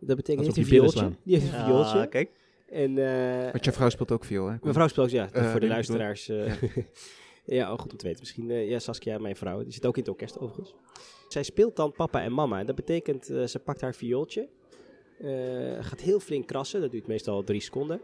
Dat 0.00 0.16
betekent 0.16 0.48
op 0.48 0.56
een 0.56 0.64
viooltje. 0.64 1.10
Die 1.24 1.38
heeft 1.38 1.52
een 1.52 1.64
viooltje. 1.64 1.98
Ah, 1.98 2.10
kijk. 2.10 2.30
En, 2.68 2.98
eh, 2.98 3.52
Want 3.52 3.64
jouw 3.64 3.74
vrouw 3.74 3.88
speelt 3.88 4.12
ook 4.12 4.24
viool, 4.24 4.46
hè? 4.48 4.56
Mijn 4.62 4.74
vrouw 4.74 4.88
speelt, 4.88 5.10
ja, 5.10 5.28
Eh, 5.32 5.50
voor 5.50 5.60
de 5.60 5.66
luisteraars. 5.66 6.28
eh, 6.28 6.52
ja, 7.48 7.72
oh, 7.72 7.78
goed 7.78 7.92
om 7.92 7.98
te 7.98 8.06
weten. 8.06 8.20
Misschien, 8.20 8.50
eh, 8.50 8.68
ja, 8.68 8.78
Saskia, 8.78 9.18
mijn 9.18 9.36
vrouw, 9.36 9.62
die 9.62 9.72
zit 9.72 9.86
ook 9.86 9.96
in 9.96 10.02
het 10.02 10.10
orkest 10.10 10.38
overigens. 10.38 10.74
Zij 11.28 11.42
speelt 11.42 11.76
dan 11.76 11.92
papa 11.92 12.22
en 12.22 12.32
mama. 12.32 12.64
Dat 12.64 12.74
betekent, 12.74 13.30
eh, 13.30 13.44
ze 13.44 13.58
pakt 13.58 13.80
haar 13.80 13.94
viooltje, 13.94 14.48
eh, 15.18 15.84
gaat 15.84 16.00
heel 16.00 16.20
flink 16.20 16.46
krassen, 16.46 16.80
dat 16.80 16.90
duurt 16.90 17.06
meestal 17.06 17.44
drie 17.44 17.60
seconden. 17.60 18.00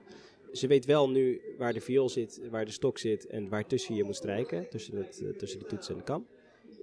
Ze 0.53 0.67
weet 0.67 0.85
wel 0.85 1.11
nu 1.11 1.41
waar 1.59 1.73
de 1.73 1.81
viool 1.81 2.09
zit, 2.09 2.41
waar 2.51 2.65
de 2.65 2.71
stok 2.71 2.99
zit 2.99 3.27
en 3.27 3.49
waar 3.49 3.67
tussen 3.67 3.95
je 3.95 4.05
moet 4.05 4.17
strijken, 4.17 4.69
tussen, 4.69 4.97
het, 4.97 5.39
tussen 5.39 5.59
de 5.59 5.67
toets 5.67 5.89
en 5.89 5.97
de 5.97 6.03
kam. 6.03 6.27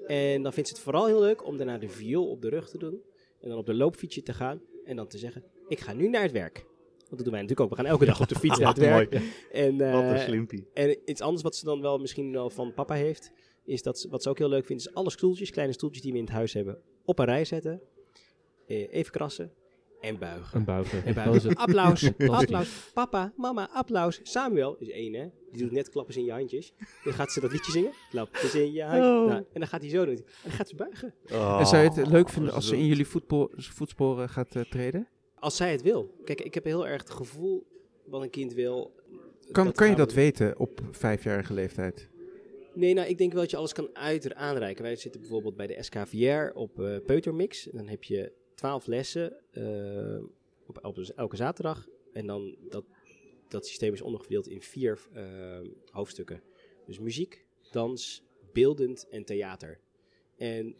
En 0.08 0.44
dan 0.44 0.54
vindt 0.54 0.70
ze 0.70 0.76
het 0.76 0.84
vooral 0.84 1.06
heel 1.06 1.20
leuk 1.20 1.46
om 1.46 1.58
daarna 1.58 1.78
de 1.78 1.90
viool 1.90 2.30
op 2.30 2.42
de 2.42 2.50
rug 2.50 2.70
te 2.70 2.78
doen 2.78 3.02
en 3.42 3.50
dan 3.50 3.58
op 3.58 3.66
de 3.66 3.74
loopfietsje 3.74 4.24
te 4.24 4.34
gaan 4.34 4.62
en 4.86 4.96
dan 4.96 5.08
te 5.08 5.18
zeggen, 5.18 5.44
ik 5.68 5.80
ga 5.80 5.94
nu 5.94 6.10
naar 6.10 6.22
het 6.22 6.32
werk. 6.32 6.66
Want 7.12 7.24
dat 7.24 7.32
doen 7.32 7.32
wij 7.32 7.42
natuurlijk 7.42 7.62
ook. 7.62 7.70
We 7.78 7.84
gaan 7.84 7.92
elke 7.92 8.06
dag 8.06 8.22
op 8.22 8.28
de 8.28 8.36
fiets 8.36 8.60
naar 8.60 8.68
het 8.76 8.78
werk. 8.78 9.12
Mooi. 9.12 9.32
En, 9.52 9.82
eh, 9.82 9.94
Wat 9.94 10.04
een 10.04 10.20
slimpie. 10.20 10.68
en 10.74 10.98
iets 11.06 11.22
anders 11.22 11.44
wat 11.44 11.56
ze 11.56 11.66
dan 11.66 11.82
wel 11.82 11.98
misschien 11.98 12.32
wel 12.32 12.50
van 12.50 12.74
papa 12.74 12.94
heeft, 12.94 13.32
is 13.66 13.82
dat 13.82 14.00
ze, 14.00 14.10
wat 14.10 14.24
ze 14.24 14.30
ook 14.30 14.38
heel 14.38 14.50
leuk 14.50 14.66
vindt, 14.66 14.88
is 14.88 14.94
alle 14.94 15.10
stoeltjes, 15.10 15.50
kleine 15.52 15.74
stoeltjes 15.74 16.04
die 16.04 16.12
we 16.12 16.18
in 16.18 16.24
het 16.24 16.34
huis 16.34 16.54
hebben, 16.54 16.78
op 17.06 17.20
een 17.20 17.26
rij 17.26 17.46
zetten. 17.46 17.82
Eh, 18.68 18.94
even 18.94 19.12
krassen 19.12 19.52
en 20.02 20.18
buigen. 20.20 20.58
Een 20.60 20.66
buigen. 20.66 21.06
En 21.06 21.14
buigen. 21.14 21.56
Applaus, 21.56 22.12
applaus. 22.28 22.92
Papa, 22.94 23.34
mama, 23.38 23.70
applaus. 23.74 24.20
Samuel 24.24 24.76
is 24.80 24.90
één, 24.90 25.14
hè? 25.14 25.28
Die 25.52 25.62
doet 25.62 25.72
net 25.72 25.90
klappen 25.90 26.16
in 26.16 26.24
je 26.26 26.32
handjes. 26.32 26.74
Dan 27.04 27.14
gaat 27.14 27.32
ze 27.32 27.40
dat 27.40 27.52
liedje 27.52 27.72
zingen. 27.72 27.92
Klappen 28.10 28.62
in 28.64 28.72
je 28.72 28.84
handjes. 28.84 29.06
Oh. 29.06 29.28
Nou, 29.28 29.44
en 29.54 29.60
dan 29.60 29.68
gaat 29.68 29.82
hij 29.82 29.90
zo 29.90 30.06
doen. 30.06 30.16
En 30.16 30.24
dan 30.44 30.52
gaat 30.52 30.70
ze 30.70 30.76
buigen. 30.76 31.14
En 31.60 31.66
zou 31.66 31.84
je 31.84 31.90
het 31.90 32.08
leuk 32.08 32.30
vinden 32.30 32.50
Oh, 32.50 32.56
als 32.56 32.68
ze 32.68 32.78
in 32.78 32.86
jullie 32.86 33.08
voetsporen 33.58 34.30
gaat 34.30 34.56
eh, 34.56 34.64
treden? 34.64 35.08
Als 35.42 35.56
zij 35.56 35.72
het 35.72 35.82
wil. 35.82 36.14
Kijk, 36.24 36.42
ik 36.42 36.54
heb 36.54 36.64
heel 36.64 36.88
erg 36.88 37.02
het 37.02 37.10
gevoel 37.10 37.68
wat 38.06 38.22
een 38.22 38.30
kind 38.30 38.54
wil. 38.54 38.96
Kan, 39.52 39.72
kan 39.72 39.90
je 39.90 39.96
dat 39.96 40.10
we- 40.14 40.16
weten 40.22 40.60
op 40.60 40.82
vijfjarige 40.92 41.54
leeftijd? 41.54 42.10
Nee, 42.74 42.94
nou, 42.94 43.08
ik 43.08 43.18
denk 43.18 43.32
wel 43.32 43.42
dat 43.42 43.52
je 43.52 43.58
alles 43.58 43.74
kan 43.74 43.90
uit 43.96 44.34
aanreiken. 44.34 44.84
Wij 44.84 44.96
zitten 44.96 45.22
bijvoorbeeld 45.22 45.56
bij 45.56 45.68
de 45.68 45.84
SKVR 45.84 46.52
op 46.58 46.80
eh 46.80 46.98
Peutermix. 47.06 47.70
En 47.70 47.78
dan 47.78 47.88
heb 47.88 48.04
je 48.04 48.32
twaalf 48.56 48.86
lessen 48.86 49.38
eh, 49.52 50.24
op, 50.68 50.86
op 50.86 50.98
elke 51.16 51.36
zaterdag. 51.36 51.88
En 52.14 52.28
dan 52.28 52.56
dat, 52.70 52.86
dat 53.48 53.68
systeem 53.68 53.94
is 53.94 54.02
onderverdeeld 54.02 54.48
in 54.48 54.62
vier 54.62 55.00
eh, 55.14 55.24
hoofdstukken. 55.92 56.42
Dus 56.86 57.00
muziek, 57.00 57.46
dans, 57.72 58.24
beeldend 58.54 59.08
en 59.10 59.26
theater. 59.26 59.80
En 60.38 60.76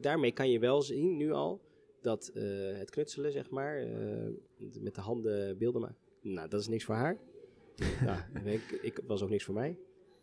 daarmee 0.00 0.32
kan 0.32 0.50
je 0.50 0.58
wel 0.58 0.82
zien 0.82 1.16
nu 1.16 1.32
al 1.32 1.60
dat 2.06 2.28
eh, 2.34 2.42
het 2.78 2.90
knutselen, 2.90 3.32
zeg 3.32 3.50
maar, 3.50 3.76
eh, 3.78 3.88
met 4.80 4.94
de 4.94 5.00
handen 5.00 5.58
beelden 5.58 5.80
maken. 5.80 5.96
Nou, 6.22 6.48
dat 6.48 6.60
is 6.60 6.68
niks 6.68 6.84
voor 6.84 6.94
haar. 6.94 7.16
nou, 8.06 8.18
ik, 8.44 8.78
ik 8.82 9.00
was 9.06 9.22
ook 9.22 9.30
niks 9.30 9.44
voor 9.44 9.54
mij 9.54 9.78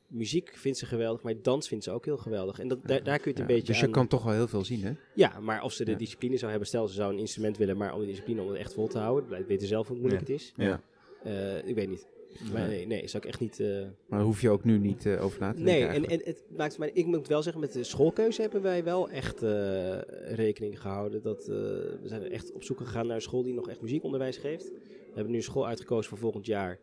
muziek 0.08 0.50
vindt 0.58 0.78
ze 0.78 0.86
geweldig, 0.86 1.22
maar 1.24 1.42
dans 1.42 1.68
vindt 1.68 1.84
ze 1.84 1.92
ook 1.92 2.06
heel 2.06 2.18
geweldig. 2.18 2.60
En 2.60 2.68
dat, 2.68 2.80
daar, 2.88 3.04
daar 3.04 3.20
kun 3.20 3.24
je 3.24 3.30
het 3.30 3.38
Ja, 3.38 3.42
een 3.44 3.48
beetje 3.56 3.68
dus 3.72 3.80
je 3.80 3.86
aan- 3.86 3.92
kan 3.92 4.08
toch 4.08 4.24
wel 4.24 4.34
heel 4.34 4.48
veel 4.48 4.66
zien, 4.66 4.84
hè? 4.84 4.92
Ja, 5.16 5.40
maar 5.40 5.64
of 5.64 5.72
ze 5.74 5.86
de 5.86 5.92
Ja. 5.92 5.98
discipline 5.98 6.38
zou 6.38 6.50
hebben, 6.50 6.68
stel 6.70 6.88
ze 6.88 6.94
zou 6.94 7.14
een 7.14 7.20
instrument 7.20 7.58
willen, 7.58 7.78
maar 7.78 7.94
om 7.94 8.00
de 8.00 8.06
discipline 8.06 8.42
om 8.42 8.48
het 8.48 8.58
echt 8.58 8.74
vol 8.74 8.88
te 8.88 8.98
houden, 8.98 9.30
wij 9.30 9.46
weten 9.46 9.68
zelf 9.68 9.88
hoe 9.88 9.98
moeilijk 9.98 10.28
Ja. 10.28 10.34
het 10.34 10.42
is. 10.42 10.54
Ja. 10.56 10.82
Eh, 11.24 11.68
ik 11.68 11.76
weet 11.76 11.90
niet. 11.90 12.08
Maar 12.52 12.68
nee, 12.68 12.88
nee, 12.88 13.08
zou 13.08 13.24
ik 13.24 13.30
echt 13.30 13.40
niet... 13.40 13.60
eh, 13.60 13.82
Maar 14.08 14.22
hoef 14.22 14.42
je 14.42 14.50
ook 14.50 14.64
nu 14.64 14.78
niet 14.78 15.06
eh, 15.06 15.24
over 15.24 15.40
na 15.40 15.54
te 15.54 15.64
denken 15.64 16.02
Nee, 16.02 16.08
en, 16.08 16.22
het 16.24 16.44
maakt 16.58 16.78
maar 16.78 16.90
ik 16.94 17.06
moet 17.06 17.28
wel 17.28 17.44
zeggen, 17.44 17.62
met 17.62 17.74
de 17.74 17.84
schoolkeuze 17.84 18.42
hebben 18.42 18.62
wij 18.62 18.84
wel 18.84 19.10
echt 19.10 19.44
eh, 19.44 19.98
rekening 20.36 20.82
gehouden. 20.82 21.22
Dat, 21.22 21.46
we 21.46 22.02
zijn 22.04 22.32
echt 22.32 22.52
op 22.52 22.64
zoek 22.64 22.78
gegaan 22.78 23.08
naar 23.08 23.16
een 23.16 23.22
school 23.22 23.44
die 23.44 23.54
nog 23.54 23.70
echt 23.70 23.82
muziekonderwijs 23.82 24.38
geeft. 24.38 24.70
We 24.70 25.14
hebben 25.14 25.32
nu 25.32 25.38
een 25.38 25.44
school 25.44 25.68
uitgekozen 25.68 26.10
voor 26.10 26.18
volgend 26.18 26.46
jaar, 26.46 26.80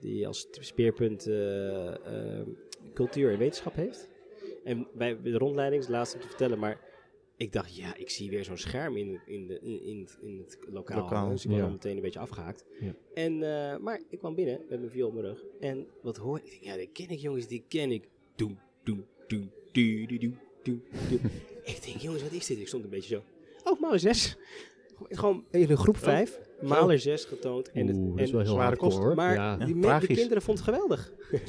die 0.00 0.26
als 0.26 0.48
speerpunt 0.50 1.30
cultuur 2.94 3.32
en 3.32 3.38
wetenschap 3.38 3.74
heeft. 3.74 4.08
En 4.64 4.86
bij 4.94 5.16
de 5.22 5.38
rondleiding, 5.38 5.80
is 5.80 5.88
het 5.88 5.96
laatste 5.96 6.16
om 6.16 6.22
te 6.22 6.28
vertellen, 6.28 6.58
maar 6.58 6.89
ik 7.40 7.52
dacht, 7.52 7.76
ja, 7.76 7.94
ik 7.96 8.10
zie 8.10 8.30
weer 8.30 8.44
zo'n 8.44 8.56
scherm 8.56 8.96
in, 8.96 9.20
in, 9.26 9.46
de, 9.46 9.60
in, 9.62 9.82
in, 9.82 10.00
het- 10.00 10.18
in 10.22 10.38
het 10.38 10.58
lokaal. 10.70 10.98
Lokaal, 11.02 11.28
dus 11.28 11.44
ik 11.44 11.50
was 11.50 11.58
ja. 11.58 11.64
al 11.64 11.70
meteen 11.70 11.96
een 11.96 12.02
beetje 12.02 12.18
afgehaakt. 12.18 12.64
Ja. 12.80 12.94
En, 13.14 13.32
eh, 13.32 13.78
maar 13.78 14.00
ik 14.08 14.18
kwam 14.18 14.34
binnen 14.34 14.60
met 14.68 14.78
mijn 14.78 14.90
viool 14.90 15.08
op 15.08 15.14
mijn 15.14 15.26
rug. 15.26 15.44
En 15.60 15.86
wat 16.02 16.16
hoor 16.16 16.36
ik? 16.38 16.44
Ik 16.44 16.50
denk, 16.50 16.64
ja, 16.64 16.76
die 16.76 16.88
ken 16.92 17.08
ik 17.08 17.18
jongens, 17.18 17.46
die 17.46 17.64
ken 17.68 17.90
ik. 17.90 18.08
Doem, 18.36 18.58
doem, 18.82 19.06
doem, 19.26 19.50
ik 21.64 21.82
denk, 21.84 21.96
jongens, 21.96 22.22
wat 22.22 22.32
is 22.32 22.46
dit? 22.46 22.58
Ik 22.58 22.68
stond 22.68 22.84
een 22.84 22.90
beetje 22.90 23.14
zo. 23.14 23.22
Oh, 23.70 23.80
maler 23.80 23.98
6. 24.00 24.36
Gewoon 25.08 25.44
in 25.50 25.66
de 25.66 25.76
groep 25.76 25.96
5. 25.96 26.38
Maler 26.60 26.98
6 26.98 27.24
getoond. 27.24 27.70
En 27.72 27.86
het, 27.86 27.96
Oeh, 27.96 28.08
dat 28.10 28.18
is 28.20 28.26
en- 28.26 28.32
wel 28.36 28.40
heel 28.44 28.50
zware 28.52 28.66
hardcore, 28.66 28.90
kost. 28.92 29.02
hoor. 29.04 29.14
maar 29.14 29.34
ja. 29.34 29.56
die, 29.56 29.66
me- 29.66 29.72
die 29.74 29.82
tragisch. 29.82 30.16
kinderen 30.16 30.42
vonden 30.42 30.64
het 30.64 30.74
geweldig. 30.74 31.12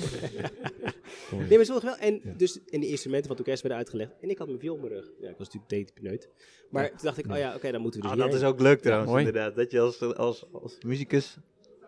Nee, 1.32 1.40
maar 1.40 1.50
het 1.50 1.60
is 1.62 1.68
wel 1.68 1.80
geweldig. 1.80 2.02
En, 2.04 2.22
Ja. 2.24 2.34
dus, 2.38 2.60
en 2.70 2.80
de 2.80 2.88
instrumenten 2.88 3.28
van 3.28 3.38
het 3.38 3.46
orkest 3.46 3.62
werden 3.62 3.80
uitgelegd. 3.80 4.12
En 4.22 4.30
ik 4.30 4.38
had 4.38 4.48
mijn 4.48 4.60
viool 4.60 4.76
op 4.76 4.82
mijn 4.82 4.94
rug. 4.94 5.12
Ja, 5.20 5.30
ik 5.30 5.38
was 5.38 5.50
natuurlijk 5.50 5.70
deetpeneut. 5.70 6.30
Maar 6.70 6.90
toen 6.90 6.98
dacht 7.02 7.18
ik, 7.18 7.32
oh 7.32 7.38
ja, 7.38 7.56
oké, 7.56 7.72
dan 7.72 7.82
moeten 7.82 8.02
we 8.02 8.08
dus 8.08 8.16
Ah, 8.18 8.24
dat 8.26 8.34
is 8.34 8.44
ook 8.44 8.60
leuk 8.60 8.82
trouwens, 8.82 9.18
inderdaad. 9.18 9.56
Dat 9.56 9.72
je 9.72 9.80
als, 9.80 10.02
als, 10.16 10.46
als 10.52 10.78
muzikus 10.86 11.38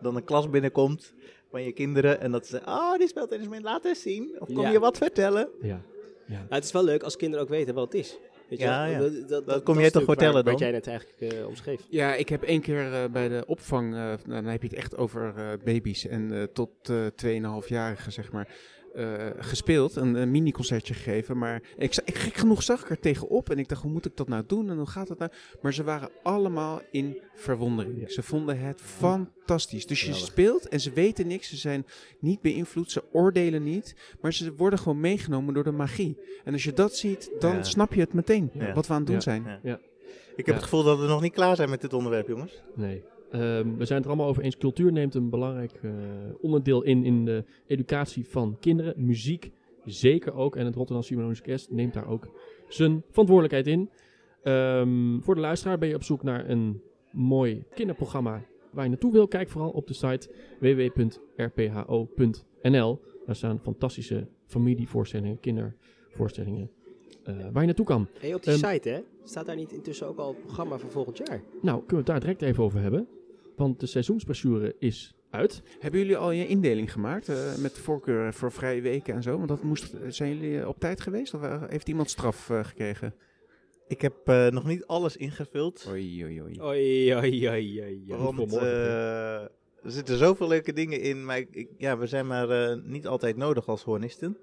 dan 0.02 0.16
een 0.16 0.24
klas 0.24 0.50
binnenkomt 0.50 1.14
van 1.50 1.64
je 1.64 1.72
kinderen. 1.72 2.20
En 2.22 2.32
dat 2.32 2.48
ze, 2.48 2.62
oh, 2.66 2.98
die 2.98 3.08
speeltennisman, 3.08 3.62
laat 3.62 3.86
eens 3.86 4.02
zien. 4.02 4.36
Of 4.40 4.48
kom 4.48 4.62
Ja. 4.62 4.70
je 4.72 4.80
wat 4.80 4.98
vertellen? 4.98 5.50
Ja. 5.62 5.68
ja. 6.28 6.34
Nou, 6.38 6.46
het 6.50 6.64
is 6.64 6.72
wel 6.72 6.84
leuk 6.84 7.04
als 7.04 7.16
kinderen 7.16 7.44
ook 7.46 7.52
weten 7.52 7.74
wat 7.74 7.92
het 7.92 8.02
is. 8.02 8.18
Weet 8.54 8.62
je 8.62 8.68
Ja, 8.68 8.86
ja. 8.86 9.10
Dat, 9.46 9.64
kom 9.64 9.80
jij 9.80 9.92
toch 9.92 10.04
vertellen 10.04 10.34
waar, 10.34 10.44
dan? 10.44 10.52
Wat 10.52 10.62
jij 10.62 10.72
net 10.72 10.88
eigenlijk 10.88 11.34
eh, 11.34 11.48
omschreef. 11.48 11.82
Ja, 11.90 12.14
ik 12.14 12.30
heb 12.30 12.44
één 12.44 12.62
keer 12.62 12.94
eh, 12.94 13.10
bij 13.12 13.28
de 13.28 13.44
opvang, 13.48 13.94
eh, 13.94 14.00
nou, 14.00 14.18
dan 14.26 14.46
heb 14.46 14.62
je 14.62 14.68
het 14.68 14.78
echt 14.78 14.98
over 14.98 15.34
eh, 15.38 15.46
baby's 15.64 16.08
en 16.08 16.32
eh, 16.34 16.44
tot 16.44 16.70
eh 16.90 17.06
2,5-jarigen, 17.62 18.12
zeg 18.12 18.32
maar, 18.32 18.48
eh, 18.96 19.28
gespeeld. 19.38 19.96
Een, 19.96 20.16
een 20.16 20.32
mini-concertje 20.32 20.94
gegeven. 20.94 21.38
Maar 21.38 21.62
ik, 21.78 21.96
ik, 22.06 22.16
gek 22.18 22.34
genoeg 22.36 22.64
zag 22.64 22.82
ik 22.82 22.90
er 22.90 23.00
tegenop 23.00 23.50
en 23.50 23.60
ik 23.60 23.68
dacht, 23.70 23.82
hoe 23.82 23.92
moet 23.92 24.06
ik 24.06 24.16
dat 24.18 24.28
nou 24.28 24.44
doen 24.48 24.70
en 24.70 24.78
hoe 24.78 24.88
gaat 24.88 25.08
dat 25.08 25.18
nou? 25.20 25.32
Maar 25.62 25.74
ze 25.74 25.84
waren 25.84 26.10
allemaal 26.24 26.82
in 26.92 27.22
verwondering. 27.36 28.00
Ja. 28.02 28.10
Ze 28.10 28.24
vonden 28.24 28.60
het 28.60 28.82
fantastisch. 28.82 29.86
Dus 29.88 30.00
je 30.00 30.06
Geweldig. 30.06 30.28
speelt 30.30 30.68
en 30.68 30.80
ze 30.80 30.92
weten 30.92 31.28
niks, 31.28 31.50
ze 31.50 31.58
zijn 31.58 31.86
niet 32.20 32.42
beïnvloed, 32.42 32.92
ze 32.92 33.04
oordelen 33.12 33.64
niet. 33.64 33.96
Maar 34.22 34.34
ze 34.34 34.54
worden 34.56 34.80
gewoon 34.80 35.00
meegenomen 35.00 35.54
door 35.54 35.64
de 35.64 35.72
magie. 35.72 36.18
En 36.44 36.54
als 36.54 36.64
je 36.64 36.74
dat 36.74 36.96
ziet, 36.96 37.32
dan 37.40 37.56
Ja. 37.56 37.64
snap 37.64 37.94
je 37.94 38.00
het 38.00 38.14
meteen, 38.14 38.50
Ja. 38.54 38.74
wat 38.74 38.88
we 38.88 38.94
aan 38.94 38.98
het 39.00 39.08
doen 39.08 39.16
Ja. 39.16 39.22
zijn. 39.22 39.44
Ja. 39.44 39.60
Ja. 39.64 39.80
Ik 40.36 40.46
heb 40.46 40.48
Ja. 40.48 40.54
het 40.54 40.64
gevoel 40.64 40.84
dat 40.84 41.00
we 41.00 41.06
nog 41.08 41.22
niet 41.22 41.34
klaar 41.34 41.56
zijn 41.56 41.70
met 41.70 41.82
dit 41.82 41.94
onderwerp, 41.94 42.28
jongens. 42.28 42.64
Nee. 42.76 43.04
Ehm, 43.34 43.76
we 43.78 43.86
zijn 43.86 43.98
het 43.98 44.04
er 44.04 44.08
allemaal 44.08 44.28
over 44.28 44.44
eens. 44.44 44.58
Cultuur 44.58 44.92
neemt 44.92 45.16
een 45.16 45.30
belangrijk 45.30 45.72
eh, 45.82 45.92
onderdeel 46.42 46.84
in 46.84 47.04
in 47.04 47.26
de 47.26 47.44
educatie 47.68 48.28
van 48.28 48.58
kinderen. 48.60 48.94
Muziek 49.06 49.52
zeker 49.86 50.34
ook. 50.34 50.56
En 50.56 50.66
het 50.66 50.76
Rotterdam 50.76 51.04
Philharmonisch 51.06 51.40
Orkest 51.40 51.72
neemt 51.72 51.94
daar 51.94 52.08
ook 52.08 52.28
zijn 52.68 53.04
verantwoordelijkheid 53.10 53.68
in. 53.68 53.90
Ehm, 54.44 55.20
voor 55.20 55.36
de 55.36 55.42
luisteraar 55.42 55.78
ben 55.78 55.90
je 55.90 55.96
op 55.96 56.04
zoek 56.04 56.24
naar 56.24 56.50
een 56.50 56.82
mooi 57.12 57.64
kinderprogramma 57.76 58.42
waar 58.72 58.84
je 58.84 58.90
naartoe 58.90 59.12
wil. 59.12 59.28
Kijk 59.28 59.50
vooral 59.50 59.70
op 59.70 59.88
de 59.88 59.94
site 59.94 60.30
www.rpho.nl. 61.64 63.00
Daar 63.26 63.36
staan 63.36 63.60
fantastische 63.60 64.28
familievoorstellingen, 64.46 65.40
kindervoorstellingen 65.40 66.72
eh, 67.24 67.36
waar 67.52 67.62
je 67.62 67.68
naartoe 67.68 67.86
kan. 67.86 68.08
Hey, 68.20 68.34
op 68.34 68.44
die 68.44 68.54
Ehm, 68.54 68.72
site, 68.72 68.90
hè? 68.90 69.00
Staat 69.24 69.46
daar 69.46 69.56
niet 69.56 69.72
intussen 69.72 70.08
ook 70.08 70.18
al 70.18 70.28
het 70.28 70.42
programma 70.42 70.78
voor 70.78 70.92
volgend 70.92 71.18
jaar? 71.18 71.42
Nou, 71.62 71.78
kunnen 71.78 71.88
we 71.88 71.96
het 71.96 72.06
daar 72.06 72.20
direct 72.20 72.42
even 72.42 72.64
over 72.64 72.82
hebben. 72.82 73.08
Want 73.56 73.80
de 73.80 73.86
seizoensbrochure 73.86 74.76
is 74.80 75.14
uit. 75.30 75.62
Hebben 75.80 76.00
jullie 76.00 76.18
al 76.18 76.32
je 76.32 76.48
indeling 76.48 76.92
gemaakt 76.92 77.30
eh, 77.30 77.56
met 77.58 77.78
voorkeur 77.78 78.34
voor 78.34 78.52
vrije 78.52 78.82
weken 78.82 79.14
en 79.16 79.24
zo? 79.24 79.36
Want 79.38 79.48
dat 79.48 79.64
moest, 79.64 79.94
zijn 80.08 80.38
jullie 80.38 80.60
eh, 80.62 80.68
op 80.68 80.80
tijd 80.80 81.02
geweest 81.02 81.34
of 81.34 81.42
eh, 81.44 81.64
heeft 81.68 81.88
iemand 81.90 82.10
straf 82.10 82.50
eh, 82.50 82.64
gekregen? 82.64 83.14
Ik 83.88 84.02
heb 84.02 84.14
eh, 84.26 84.48
nog 84.48 84.66
niet 84.66 84.86
alles 84.86 85.18
ingevuld. 85.18 85.86
Oei, 85.90 86.24
oei, 86.24 86.42
oei. 86.42 86.62
Oei, 86.62 87.16
oei, 87.16 87.50
oei, 87.50 87.82
oei. 87.82 88.04
Want 88.36 88.38
eh, 88.62 89.42
er 89.84 89.92
zitten 89.92 90.18
zoveel 90.18 90.48
leuke 90.48 90.74
dingen 90.74 91.02
in, 91.02 91.26
maar 91.26 91.38
ik, 91.38 91.48
ik- 91.52 91.70
ja, 91.78 91.98
we 91.98 92.08
zijn 92.08 92.28
maar 92.28 92.50
eh, 92.50 92.78
niet 92.84 93.08
altijd 93.08 93.38
nodig 93.38 93.68
als 93.68 93.84
hornisten. 93.84 94.38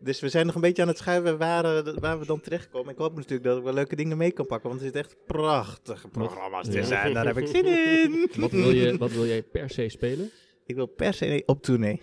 Dus 0.00 0.20
we 0.20 0.28
zijn 0.28 0.46
nog 0.46 0.54
een 0.54 0.60
beetje 0.60 0.82
aan 0.82 0.88
het 0.88 0.98
schuiven 0.98 1.38
waar, 1.38 1.64
eh, 1.86 1.94
waar 1.94 2.18
we 2.18 2.26
dan 2.26 2.40
terechtkomen. 2.40 2.92
Ik 2.92 2.98
hoop 2.98 3.14
natuurlijk 3.16 3.44
dat 3.44 3.58
ik 3.58 3.64
wel 3.64 3.72
leuke 3.74 3.96
dingen 3.96 4.16
mee 4.16 4.30
kan 4.32 4.46
pakken, 4.46 4.68
want 4.68 4.80
er 4.80 4.86
zitten 4.86 5.04
echt 5.04 5.16
prachtige 5.26 6.08
programma's 6.08 6.66
Ja. 6.66 6.72
tussen. 6.72 7.00
En 7.00 7.14
daar 7.14 7.26
heb 7.26 7.36
ik 7.38 7.46
zin 7.46 7.64
in. 8.02 8.28
Wat 8.40 8.50
wil, 8.50 8.70
je, 8.70 8.96
wat 8.96 9.10
wil 9.12 9.26
jij 9.26 9.42
per 9.42 9.70
se 9.70 9.88
spelen? 9.88 10.30
Ik 10.66 10.74
wil 10.74 10.86
per 10.86 11.14
se 11.14 11.42
op 11.46 11.62
tournee. 11.62 12.00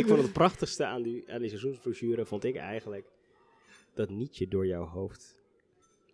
ik 0.00 0.06
vond 0.06 0.22
het 0.22 0.32
prachtigste 0.32 0.84
aan 0.84 1.02
die, 1.02 1.24
aan 1.32 1.40
die 1.40 1.48
seizoensbrochure, 1.48 2.24
vond 2.26 2.44
ik 2.44 2.56
eigenlijk, 2.56 3.04
dat 3.94 4.10
nietje 4.10 4.48
door 4.48 4.66
jouw 4.66 4.84
hoofd. 4.86 5.40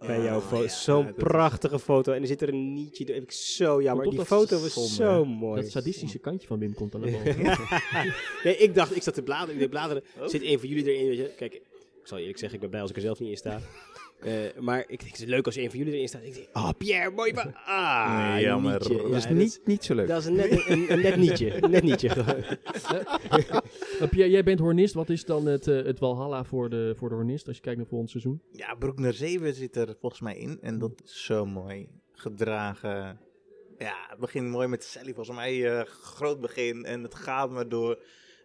Bij 0.06 0.16
Oh, 0.18 0.24
jouw 0.24 0.40
foto. 0.40 0.62
ja, 0.62 0.68
Zo'n 0.68 1.06
is- 1.06 1.12
prachtige 1.16 1.78
foto. 1.78 2.12
En 2.12 2.20
er 2.20 2.26
zit 2.26 2.42
er 2.42 2.48
een 2.48 2.72
nietje 2.72 3.04
door. 3.04 3.14
Heb 3.14 3.24
ik 3.24 3.32
zo 3.32 3.82
jammer. 3.82 4.10
Die 4.10 4.24
foto 4.24 4.60
was 4.60 4.72
zonde, 4.72 4.88
zo 4.90 5.22
hè? 5.22 5.24
mooi. 5.28 5.60
Dat 5.62 5.70
sadistische 5.70 6.18
kantje 6.18 6.46
van 6.46 6.58
Wim 6.58 6.74
komt 6.74 6.92
dan 6.92 7.00
naar 7.00 7.10
boven. 7.24 7.42
nee, 8.44 8.56
ik 8.56 8.74
dacht, 8.74 8.96
ik 8.96 9.02
zat 9.02 9.14
te 9.14 9.22
bladeren. 9.22 9.54
Ik 9.54 9.60
deed 9.60 9.70
bladeren. 9.70 10.02
Oh. 10.20 10.26
Zit 10.28 10.42
een 10.42 10.58
van 10.58 10.68
jullie 10.68 10.92
erin? 10.94 11.08
Weet 11.08 11.16
je? 11.16 11.30
Kijk, 11.36 11.54
ik 11.54 11.62
zal 12.04 12.18
eerlijk 12.18 12.38
zeggen, 12.38 12.54
ik 12.54 12.60
ben 12.60 12.70
blij 12.70 12.82
als 12.82 12.90
ik 12.90 12.96
er 12.96 13.02
zelf 13.02 13.20
niet 13.20 13.30
in 13.30 13.36
sta. 13.36 13.60
Eh, 14.18 14.32
maar 14.60 14.80
ik 14.80 14.98
denk, 15.00 15.10
het 15.10 15.20
is 15.20 15.24
leuk 15.26 15.46
als 15.46 15.56
een 15.56 15.70
van 15.70 15.78
jullie 15.78 15.94
erin 15.94 16.08
staat. 16.08 16.22
Ik 16.24 16.34
denk, 16.34 16.46
oh 16.52 16.70
Pierre, 16.78 17.10
mooi. 17.10 17.32
Ah, 17.66 18.32
Nee, 18.34 18.42
jammer. 18.44 18.78
Dat 18.78 19.14
is 19.14 19.28
niet, 19.28 19.60
niet 19.64 19.84
zo 19.84 19.94
leuk. 19.94 20.08
Dat 20.08 20.20
is 20.20 20.26
een 20.26 20.34
net, 20.34 20.50
een, 20.68 20.92
een 20.92 21.00
net 21.00 21.16
nietje. 21.16 21.62
Een 21.62 21.70
net 21.70 21.82
nietje. 21.82 22.08
Jij 24.10 24.42
bent 24.42 24.58
hornist. 24.58 24.94
Wat 24.94 25.08
is 25.08 25.24
dan 25.24 25.46
het, 25.46 25.66
eh, 25.66 25.84
het 25.84 25.98
walhalla 25.98 26.44
voor 26.44 26.70
de, 26.70 26.94
voor 26.96 27.08
de 27.08 27.14
hornist 27.14 27.46
als 27.46 27.56
je 27.56 27.62
kijkt 27.62 27.78
naar 27.78 27.88
volgend 27.88 28.10
seizoen? 28.10 28.42
Ja, 28.52 28.74
Broek 28.74 28.98
naar 28.98 29.12
Zeven 29.12 29.54
zit 29.54 29.76
er 29.76 29.96
volgens 30.00 30.20
mij 30.20 30.36
in. 30.36 30.58
En 30.60 30.78
dat 30.78 31.02
is 31.04 31.24
zo 31.24 31.46
mooi. 31.46 31.88
Gedragen. 32.12 33.20
Ja, 33.78 34.06
het 34.08 34.18
begint 34.18 34.48
mooi 34.48 34.68
met 34.68 34.84
Sally. 34.84 35.14
Volgens 35.14 35.36
mij 35.36 35.78
eh, 35.78 35.84
groot 35.86 36.40
begin. 36.40 36.84
En 36.84 37.02
het 37.02 37.14
gaat 37.14 37.50
maar 37.50 37.68
door. 37.68 37.94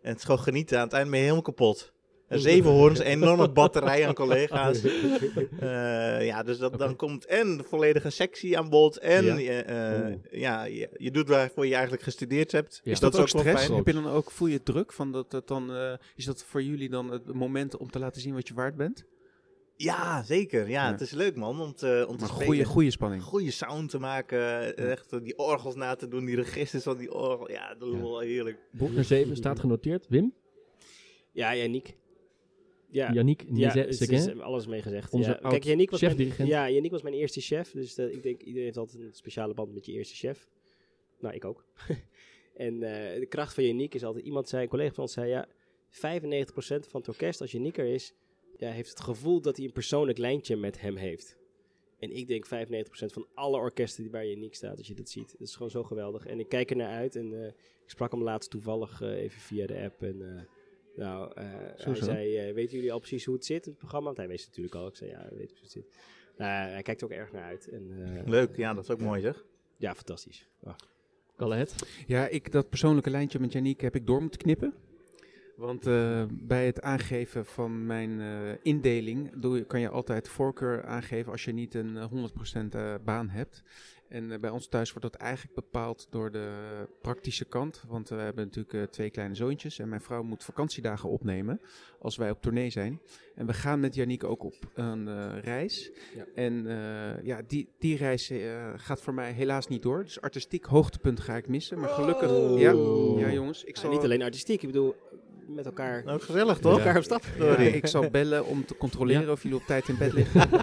En 0.01 0.09
het 0.09 0.17
is 0.17 0.23
gewoon 0.23 0.39
genieten. 0.39 0.77
Aan 0.77 0.83
het 0.83 0.93
eind 0.93 1.09
ben 1.09 1.19
helemaal 1.19 1.41
kapot. 1.41 1.93
En 2.33 2.39
zeven 2.39 2.69
hoorns, 2.71 2.99
een 2.99 3.05
enorme 3.21 3.49
batterij 3.49 4.07
aan 4.07 4.13
collega's. 4.13 4.81
Eh, 5.59 6.25
ja, 6.25 6.43
dus 6.43 6.57
dat, 6.57 6.77
dan 6.79 6.95
komt 6.95 7.25
en 7.25 7.57
de 7.57 7.63
volledige 7.63 8.09
sectie 8.09 8.57
aan 8.57 8.69
bod. 8.69 8.97
En 8.97 9.25
Ja. 9.25 9.35
je, 9.37 9.51
eh, 9.51 10.05
Oeh. 10.09 10.15
ja, 10.41 10.63
je, 10.63 10.89
je 10.97 11.11
doet 11.11 11.27
waarvoor 11.27 11.65
je 11.65 11.73
eigenlijk 11.73 12.03
gestudeerd 12.03 12.51
hebt. 12.51 12.81
Ja. 12.83 12.91
Is 12.91 12.99
dat, 12.99 13.11
ook 13.19 13.29
wel 13.31 13.41
stress? 13.41 13.65
fijn. 13.65 13.77
Heb 13.77 13.87
je 13.87 13.93
dan 13.93 14.07
ook, 14.07 14.31
voel 14.31 14.47
je 14.47 14.63
druk 14.63 14.93
van 14.93 15.11
dat 15.11 15.31
het 15.31 15.47
dan, 15.47 15.75
eh, 15.75 15.93
is 16.15 16.25
dat 16.25 16.43
voor 16.43 16.63
jullie 16.63 16.89
dan 16.89 17.11
het 17.11 17.33
moment 17.33 17.77
om 17.77 17.91
te 17.91 17.99
laten 17.99 18.21
zien 18.21 18.33
wat 18.33 18.47
je 18.47 18.53
waard 18.53 18.75
bent? 18.75 19.03
Ja, 19.75 20.23
zeker. 20.23 20.69
Ja, 20.69 20.85
Ja. 20.85 20.91
het 20.91 21.01
is 21.01 21.11
leuk 21.11 21.35
man 21.35 21.61
om 21.61 21.73
te, 21.75 22.05
om 22.07 22.13
te 22.15 22.19
Maar 22.19 22.29
spelen. 22.29 22.45
goede, 22.47 22.65
goede 22.65 22.91
spanning. 22.91 23.23
goede 23.23 23.51
sound 23.51 23.89
te 23.89 23.99
maken. 23.99 24.75
Echt 24.77 25.11
eh, 25.13 25.19
die 25.23 25.37
orgels 25.37 25.75
na 25.75 25.95
te 25.95 26.07
doen, 26.07 26.25
die 26.25 26.35
registers 26.35 26.83
van 26.83 26.97
die 26.97 27.13
orgel. 27.13 27.51
Ja, 27.51 27.75
dat 27.79 27.87
is 27.87 27.93
Ja. 27.95 28.01
wel 28.01 28.19
heerlijk. 28.19 28.57
Broekner 28.71 29.03
7 29.03 29.35
staat 29.35 29.59
genoteerd. 29.59 30.05
Wim? 30.09 30.33
Ja, 31.31 31.55
Yannick. 31.55 31.95
Ja, 32.93 33.13
Yannick 33.13 33.45
ja 33.53 33.91
Seguin? 33.91 34.41
alles 34.41 34.67
mee 34.67 34.81
gezegd. 34.81 35.13
Onze 35.13 35.39
ja. 35.41 35.49
Kijk, 35.49 35.63
Yannick 35.63 35.89
was, 35.89 36.01
mijn, 36.01 36.33
ja, 36.37 36.69
Yannick 36.69 36.91
was 36.91 37.01
mijn 37.01 37.15
eerste 37.15 37.41
chef. 37.41 37.71
Dus 37.71 37.97
ik 37.97 38.23
denk, 38.23 38.41
iedereen 38.41 38.63
heeft 38.63 38.77
altijd 38.77 39.03
een 39.03 39.13
speciale 39.13 39.53
band 39.53 39.73
met 39.73 39.85
je 39.85 39.91
eerste 39.91 40.15
chef. 40.15 40.47
Nou, 41.19 41.35
ik 41.35 41.45
ook. 41.45 41.65
en 42.55 42.73
eh, 42.73 43.19
de 43.19 43.25
kracht 43.25 43.53
van 43.53 43.63
Yannick 43.63 43.93
is 43.93 44.03
altijd... 44.03 44.25
Iemand 44.25 44.49
zei, 44.49 44.63
een 44.63 44.69
collega 44.69 44.93
van 44.93 45.03
ons 45.03 45.13
zei... 45.13 45.29
Ja, 45.29 45.47
95% 45.47 45.49
van 46.59 46.99
het 46.99 47.07
orkest, 47.07 47.41
als 47.41 47.51
Yannick 47.51 47.77
er 47.77 47.85
is... 47.85 48.13
Ja, 48.57 48.71
heeft 48.71 48.89
het 48.89 48.99
gevoel 48.99 49.41
dat 49.41 49.57
hij 49.57 49.65
een 49.65 49.71
persoonlijk 49.71 50.17
lijntje 50.17 50.55
met 50.55 50.81
hem 50.81 50.95
heeft. 50.95 51.37
En 51.99 52.15
ik 52.15 52.27
denk 52.27 52.45
95% 52.45 52.49
van 52.89 53.27
alle 53.33 53.57
orkesten 53.57 54.03
die 54.03 54.11
waar 54.11 54.25
Yannick 54.25 54.55
staat, 54.55 54.77
als 54.77 54.87
je 54.87 54.93
dat 54.93 55.09
ziet. 55.09 55.31
Dat 55.31 55.47
is 55.47 55.53
gewoon 55.53 55.71
zo 55.71 55.83
geweldig. 55.83 56.25
En 56.25 56.39
ik 56.39 56.49
kijk 56.49 56.69
er 56.69 56.75
naar 56.75 56.95
uit. 56.95 57.15
En 57.15 57.43
eh, 57.43 57.47
ik 57.83 57.89
sprak 57.89 58.11
hem 58.11 58.23
laatst 58.23 58.49
toevallig 58.49 59.01
eh, 59.01 59.09
even 59.09 59.41
via 59.41 59.67
de 59.67 59.81
app. 59.81 60.01
En 60.01 60.47
nou, 60.95 61.31
eh, 61.35 61.43
Zo, 61.77 61.85
hij 61.89 61.95
zo. 61.95 62.03
zei, 62.05 62.37
eh, 62.37 62.53
weten 62.53 62.75
jullie 62.75 62.91
al 62.91 62.99
precies 62.99 63.25
hoe 63.25 63.35
het 63.35 63.45
zit, 63.45 63.65
het 63.65 63.77
programma? 63.77 64.05
Want 64.05 64.17
hij 64.17 64.27
wist 64.27 64.39
het 64.39 64.49
natuurlijk 64.49 64.75
al. 64.75 64.87
Ik 64.87 64.95
zei, 64.95 65.09
ja, 65.09 65.27
we 65.29 65.35
weten 65.35 65.55
precies 65.55 65.73
hoe 65.73 65.83
het 65.83 65.93
zit. 65.93 66.03
Nou, 66.37 66.69
hij 66.69 66.81
kijkt 66.81 67.01
er 67.01 67.07
ook 67.07 67.13
erg 67.13 67.31
naar 67.31 67.43
uit. 67.43 67.69
En, 67.69 67.91
eh, 68.17 68.27
Leuk, 68.27 68.55
ja, 68.55 68.73
dat 68.73 68.83
is 68.83 68.89
ook 68.89 68.99
mooi 68.99 69.21
zeg. 69.21 69.45
Ja, 69.77 69.95
fantastisch. 69.95 70.49
Galahad? 71.37 71.75
Ja, 72.07 72.27
ik, 72.27 72.51
dat 72.51 72.69
persoonlijke 72.69 73.09
lijntje 73.09 73.39
met 73.39 73.51
Janiek 73.51 73.81
heb 73.81 73.95
ik 73.95 74.07
door 74.07 74.21
moeten 74.21 74.39
knippen. 74.39 74.73
Want 75.55 75.87
eh, 75.87 76.23
bij 76.31 76.65
het 76.65 76.81
aangeven 76.81 77.45
van 77.45 77.85
mijn 77.85 78.21
eh, 78.21 78.55
indeling 78.61 79.31
doe 79.41 79.57
je, 79.57 79.63
kan 79.65 79.79
je 79.79 79.89
altijd 79.89 80.27
voorkeur 80.27 80.85
aangeven 80.85 81.31
als 81.31 81.43
je 81.45 81.51
niet 81.51 81.73
een 81.73 81.97
eh, 81.97 82.11
100% 82.65 82.67
eh, 82.69 82.95
baan 83.03 83.29
hebt. 83.29 83.63
En 84.13 84.31
eh, 84.31 84.39
bij 84.39 84.49
ons 84.49 84.67
thuis 84.67 84.93
wordt 84.93 85.11
dat 85.11 85.21
eigenlijk 85.21 85.55
bepaald 85.55 86.07
door 86.09 86.31
de 86.31 86.47
praktische 87.01 87.45
kant. 87.45 87.83
Want 87.87 88.09
we 88.09 88.15
hebben 88.15 88.45
natuurlijk 88.45 88.73
eh, 88.73 88.83
twee 88.83 89.09
kleine 89.09 89.35
zoontjes 89.35 89.79
en 89.79 89.89
mijn 89.89 90.01
vrouw 90.01 90.23
moet 90.23 90.43
vakantiedagen 90.43 91.09
opnemen 91.09 91.61
als 91.99 92.15
wij 92.15 92.29
op 92.29 92.41
tournee 92.41 92.69
zijn. 92.69 93.01
En 93.35 93.45
we 93.45 93.53
gaan 93.53 93.79
met 93.79 93.95
Janiek 93.95 94.23
ook 94.23 94.43
op 94.43 94.55
een 94.73 95.07
eh, 95.07 95.39
reis. 95.41 95.91
Ja. 96.15 96.25
En 96.35 96.65
ja, 97.23 97.41
die, 97.47 97.69
die 97.77 97.97
reis 97.97 98.31
gaat 98.75 99.01
voor 99.01 99.13
mij 99.13 99.31
helaas 99.31 99.67
niet 99.67 99.81
door. 99.81 100.03
Dus 100.03 100.21
artistiek 100.21 100.65
hoogtepunt 100.65 101.19
ga 101.19 101.35
ik 101.35 101.47
missen. 101.47 101.79
Maar 101.79 101.89
gelukkig, 101.89 102.31
Oh. 102.33 102.59
ja, 102.59 102.71
ja 103.27 103.33
jongens, 103.33 103.63
ik 103.63 103.75
Ja, 103.75 103.81
zal, 103.81 103.91
niet 103.91 104.03
alleen 104.03 104.21
artistiek, 104.21 104.61
ik 104.61 104.67
bedoel, 104.67 104.95
met 105.55 105.65
elkaar, 105.65 106.03
Nou, 106.05 106.19
gezellig 106.21 106.53
met 106.53 106.61
toch? 106.61 106.77
elkaar 106.77 106.97
op 106.97 107.03
stap. 107.03 107.23
ja, 107.39 107.57
ik 107.57 107.87
zal 107.87 108.09
bellen 108.09 108.45
om 108.45 108.65
te 108.65 108.77
controleren 108.77 109.21
Ja. 109.25 109.31
of 109.31 109.43
jullie 109.43 109.57
op 109.57 109.63
tijd 109.65 109.87
in 109.89 109.97
bed 109.97 110.13
liggen. 110.13 110.41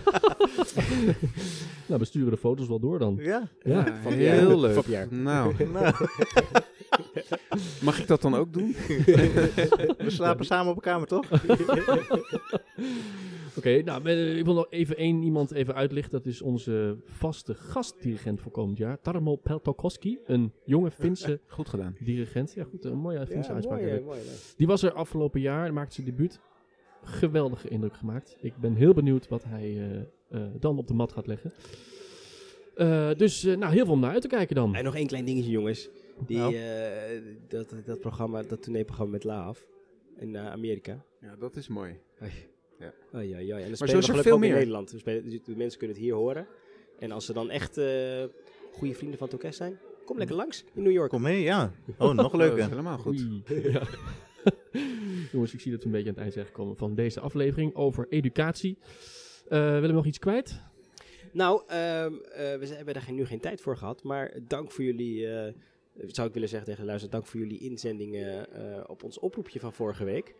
Nou, 1.87 2.03
we 2.03 2.09
sturen 2.09 2.31
de 2.31 2.37
foto's 2.37 2.69
wel 2.69 2.81
door 2.81 2.99
dan. 2.99 3.19
Ja. 3.21 3.49
Ja. 3.63 3.99
van 4.03 4.13
heel 4.13 4.61
leuk. 4.61 4.83
Van. 4.83 5.23
Nou, 5.23 5.55
Nou, 5.73 5.95
mag 7.83 8.01
ik 8.01 8.07
dat 8.07 8.23
dan 8.23 8.35
ook 8.35 8.53
doen? 8.53 8.75
we 9.99 10.05
slapen 10.07 10.45
samen 10.45 10.71
op 10.71 10.77
een 10.77 10.83
kamer 10.83 11.07
toch? 11.07 11.25
Oké, 13.57 13.83
nou, 13.83 14.09
ik 14.11 14.45
wil 14.45 14.55
nog 14.55 14.67
even 14.71 14.97
één 14.97 15.23
iemand 15.23 15.53
even 15.53 15.75
uitlichten. 15.75 16.13
Dat 16.13 16.27
is 16.27 16.43
onze 16.43 16.97
vaste 17.07 17.55
gastdirigent 17.55 18.41
voor 18.41 18.53
komend 18.53 18.79
jaar. 18.79 19.01
Tarmo 19.01 19.37
Peltokoski, 19.37 20.19
een 20.27 20.53
jonge 20.65 20.91
Finse 20.91 21.41
Goed 21.47 21.69
gedaan. 21.69 21.97
dirigent. 22.01 22.53
Ja, 22.55 22.65
goed, 22.65 22.85
een 22.85 22.99
mooie 22.99 23.27
Finse 23.27 23.53
uitspraak. 23.53 23.81
mooi, 23.81 24.01
mooi. 24.01 24.19
Die 24.57 24.67
was 24.67 24.80
er 24.83 24.93
afgelopen 24.93 25.41
jaar, 25.41 25.73
maakte 25.73 25.95
zijn 25.95 26.07
debuut. 26.07 26.41
Geweldige 27.03 27.69
indruk 27.69 27.97
gemaakt. 27.97 28.37
Ik 28.41 28.57
ben 28.57 28.75
heel 28.75 28.93
benieuwd 28.95 29.29
wat 29.29 29.45
hij 29.45 29.63
eh, 29.79 30.01
eh, 30.41 30.51
dan 30.61 30.79
op 30.79 30.87
de 30.87 30.95
mat 30.95 31.13
gaat 31.13 31.27
leggen. 31.27 31.53
Eh, 32.75 33.11
dus 33.17 33.45
eh, 33.45 33.57
nou, 33.57 33.73
heel 33.73 33.85
veel 33.85 33.95
om 33.95 34.01
naar 34.01 34.13
uit 34.13 34.23
te 34.23 34.29
kijken 34.29 34.55
dan. 34.55 34.75
En 34.75 34.85
nog 34.85 34.95
één 34.97 35.07
klein 35.07 35.25
dingetje, 35.25 35.51
jongens. 35.51 35.89
Die, 36.27 36.37
Nou. 36.37 36.55
eh, 36.55 37.21
dat, 37.49 37.75
dat 37.85 38.01
programma, 38.01 38.43
dat 38.43 38.63
tourneeprogramma 38.63 39.13
met 39.13 39.25
Laaf 39.25 39.67
in 40.19 40.37
Amerika. 40.39 41.05
Ja, 41.21 41.37
dat 41.37 41.57
is 41.57 41.69
mooi. 41.69 41.99
Ja. 42.79 42.93
Ai, 43.13 43.33
ai, 43.33 43.51
ai. 43.53 43.63
En 43.63 43.69
dan 43.69 43.77
zo 43.77 43.85
spelen 43.87 43.87
we 43.87 43.97
er 43.97 44.03
gelukkig 44.03 44.23
veel 44.23 44.33
ook 44.33 44.43
in 44.43 44.49
meer. 44.49 44.59
Nederland. 44.59 44.95
Spelen, 44.97 45.25
dus 45.31 45.43
de 45.45 45.57
mensen 45.57 45.79
kunnen 45.79 45.97
het 45.97 46.05
hier 46.05 46.15
horen. 46.15 46.47
En 46.99 47.11
als 47.13 47.25
ze 47.27 47.33
dan 47.33 47.51
echt 47.51 47.79
eh, 47.79 48.25
goede 48.73 48.95
vrienden 48.95 49.19
van 49.19 49.27
het 49.27 49.37
orkest 49.37 49.57
zijn, 49.57 49.79
kom 50.05 50.19
lekker 50.19 50.37
langs 50.37 50.65
in 50.75 50.83
New 50.83 50.93
York. 50.93 51.11
Kom 51.11 51.23
mee, 51.23 51.43
ja. 51.43 51.73
Oh, 51.99 52.15
nog 52.15 52.33
Oh, 52.33 52.39
leuker. 52.45 52.69
helemaal 52.69 52.99
goed. 52.99 53.27
Ja. 53.47 53.83
Jongens, 55.33 55.55
ik 55.55 55.61
zie 55.61 55.71
dat 55.71 55.81
we 55.81 55.87
een 55.87 55.93
beetje 55.93 56.09
aan 56.09 56.15
het 56.15 56.23
eind 56.23 56.35
zijn 56.35 56.47
gekomen 56.47 56.77
van 56.77 56.95
deze 56.95 57.21
aflevering 57.21 57.75
over 57.75 58.07
educatie. 58.09 58.79
Eh 59.49 59.59
willen 59.59 59.89
we 59.89 59.93
nog 59.93 60.07
iets 60.07 60.19
kwijt? 60.19 60.63
Nou, 61.33 61.63
ehm, 61.67 62.15
eh, 62.15 62.59
we 62.59 62.67
hebben 62.67 62.95
daar 62.95 63.13
nu 63.13 63.27
geen 63.27 63.41
tijd 63.41 63.61
voor 63.61 63.77
gehad. 63.77 64.03
Maar 64.03 64.39
dank 64.49 64.71
voor 64.71 64.85
jullie, 64.85 65.29
eh, 65.29 65.55
zou 66.07 66.29
ik 66.29 66.35
willen 66.35 66.49
zeggen 66.49 66.69
tegen 66.69 66.83
de 66.83 66.89
luisteraar, 66.89 67.21
dank 67.21 67.27
voor 67.31 67.41
jullie 67.41 67.59
inzendingen 67.59 68.49
op 68.89 69.03
ons 69.03 69.19
oproepje 69.19 69.61
van 69.61 69.73
vorige 69.73 70.05
week. 70.05 70.35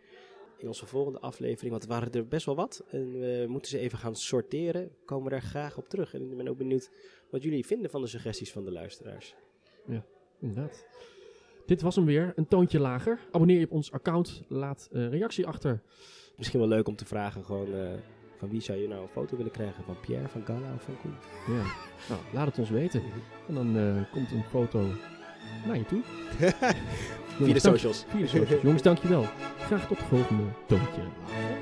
In 0.57 0.67
onze 0.67 0.85
volgende 0.85 1.19
aflevering, 1.19 1.71
want 1.71 1.83
er 1.83 1.89
waren 1.89 2.11
er 2.11 2.27
best 2.27 2.45
wel 2.45 2.55
wat. 2.55 2.83
En 2.89 3.19
we 3.19 3.45
moeten 3.47 3.71
ze 3.71 3.79
even 3.79 3.97
gaan 3.97 4.15
sorteren. 4.15 4.91
Komen 5.05 5.23
we 5.23 5.29
daar 5.29 5.41
graag 5.41 5.77
op 5.77 5.89
terug. 5.89 6.13
En 6.13 6.31
ik 6.31 6.37
ben 6.37 6.47
ook 6.47 6.57
benieuwd 6.57 6.91
wat 7.29 7.43
jullie 7.43 7.65
vinden 7.65 7.89
van 7.91 8.01
de 8.01 8.07
suggesties 8.07 8.51
van 8.51 8.65
de 8.65 8.71
luisteraars. 8.71 9.35
Inderdaad. 10.39 10.85
Dit 11.71 11.81
was 11.81 11.95
hem 11.95 12.05
weer, 12.05 12.33
een 12.35 12.47
toontje 12.47 12.79
lager. 12.79 13.19
Abonneer 13.31 13.59
je 13.59 13.65
op 13.65 13.71
ons 13.71 13.91
account, 13.91 14.43
laat 14.47 14.87
een 14.91 15.09
reactie 15.09 15.47
achter. 15.47 15.81
Misschien 16.37 16.59
wel 16.59 16.67
leuk 16.69 16.87
om 16.87 16.95
te 16.95 17.05
vragen 17.05 17.45
gewoon... 17.45 17.73
eh, 17.73 17.89
van 18.37 18.49
wie 18.49 18.61
zou 18.61 18.77
je 18.79 18.87
nou 18.87 19.01
een 19.01 19.07
foto 19.07 19.37
willen 19.37 19.51
krijgen? 19.51 19.83
Van 19.83 19.99
Pierre, 19.99 20.27
van 20.27 20.45
Gala 20.45 20.73
of 20.75 20.83
van 20.83 20.97
Koen? 21.01 21.13
Ja. 21.55 21.63
Nou, 22.09 22.21
laat 22.33 22.45
het 22.45 22.59
ons 22.59 22.69
weten. 22.69 23.01
En 23.47 23.53
dan 23.53 23.77
eh, 23.77 24.11
komt 24.11 24.31
een 24.31 24.43
foto 24.43 24.85
naar 25.65 25.77
je 25.77 25.85
toe. 25.85 26.01
Via 26.39 26.49
de 26.59 27.45
Jongens, 27.45 27.63
dank- 27.63 27.75
socials. 27.75 28.05
Via 28.07 28.19
de 28.21 28.27
socials. 28.27 28.61
Jongens, 28.61 28.81
dankjewel. 28.81 29.23
Graag 29.57 29.87
tot 29.87 29.97
de 29.97 30.05
volgende 30.05 30.43
toontje 30.67 31.01
lager. 31.01 31.60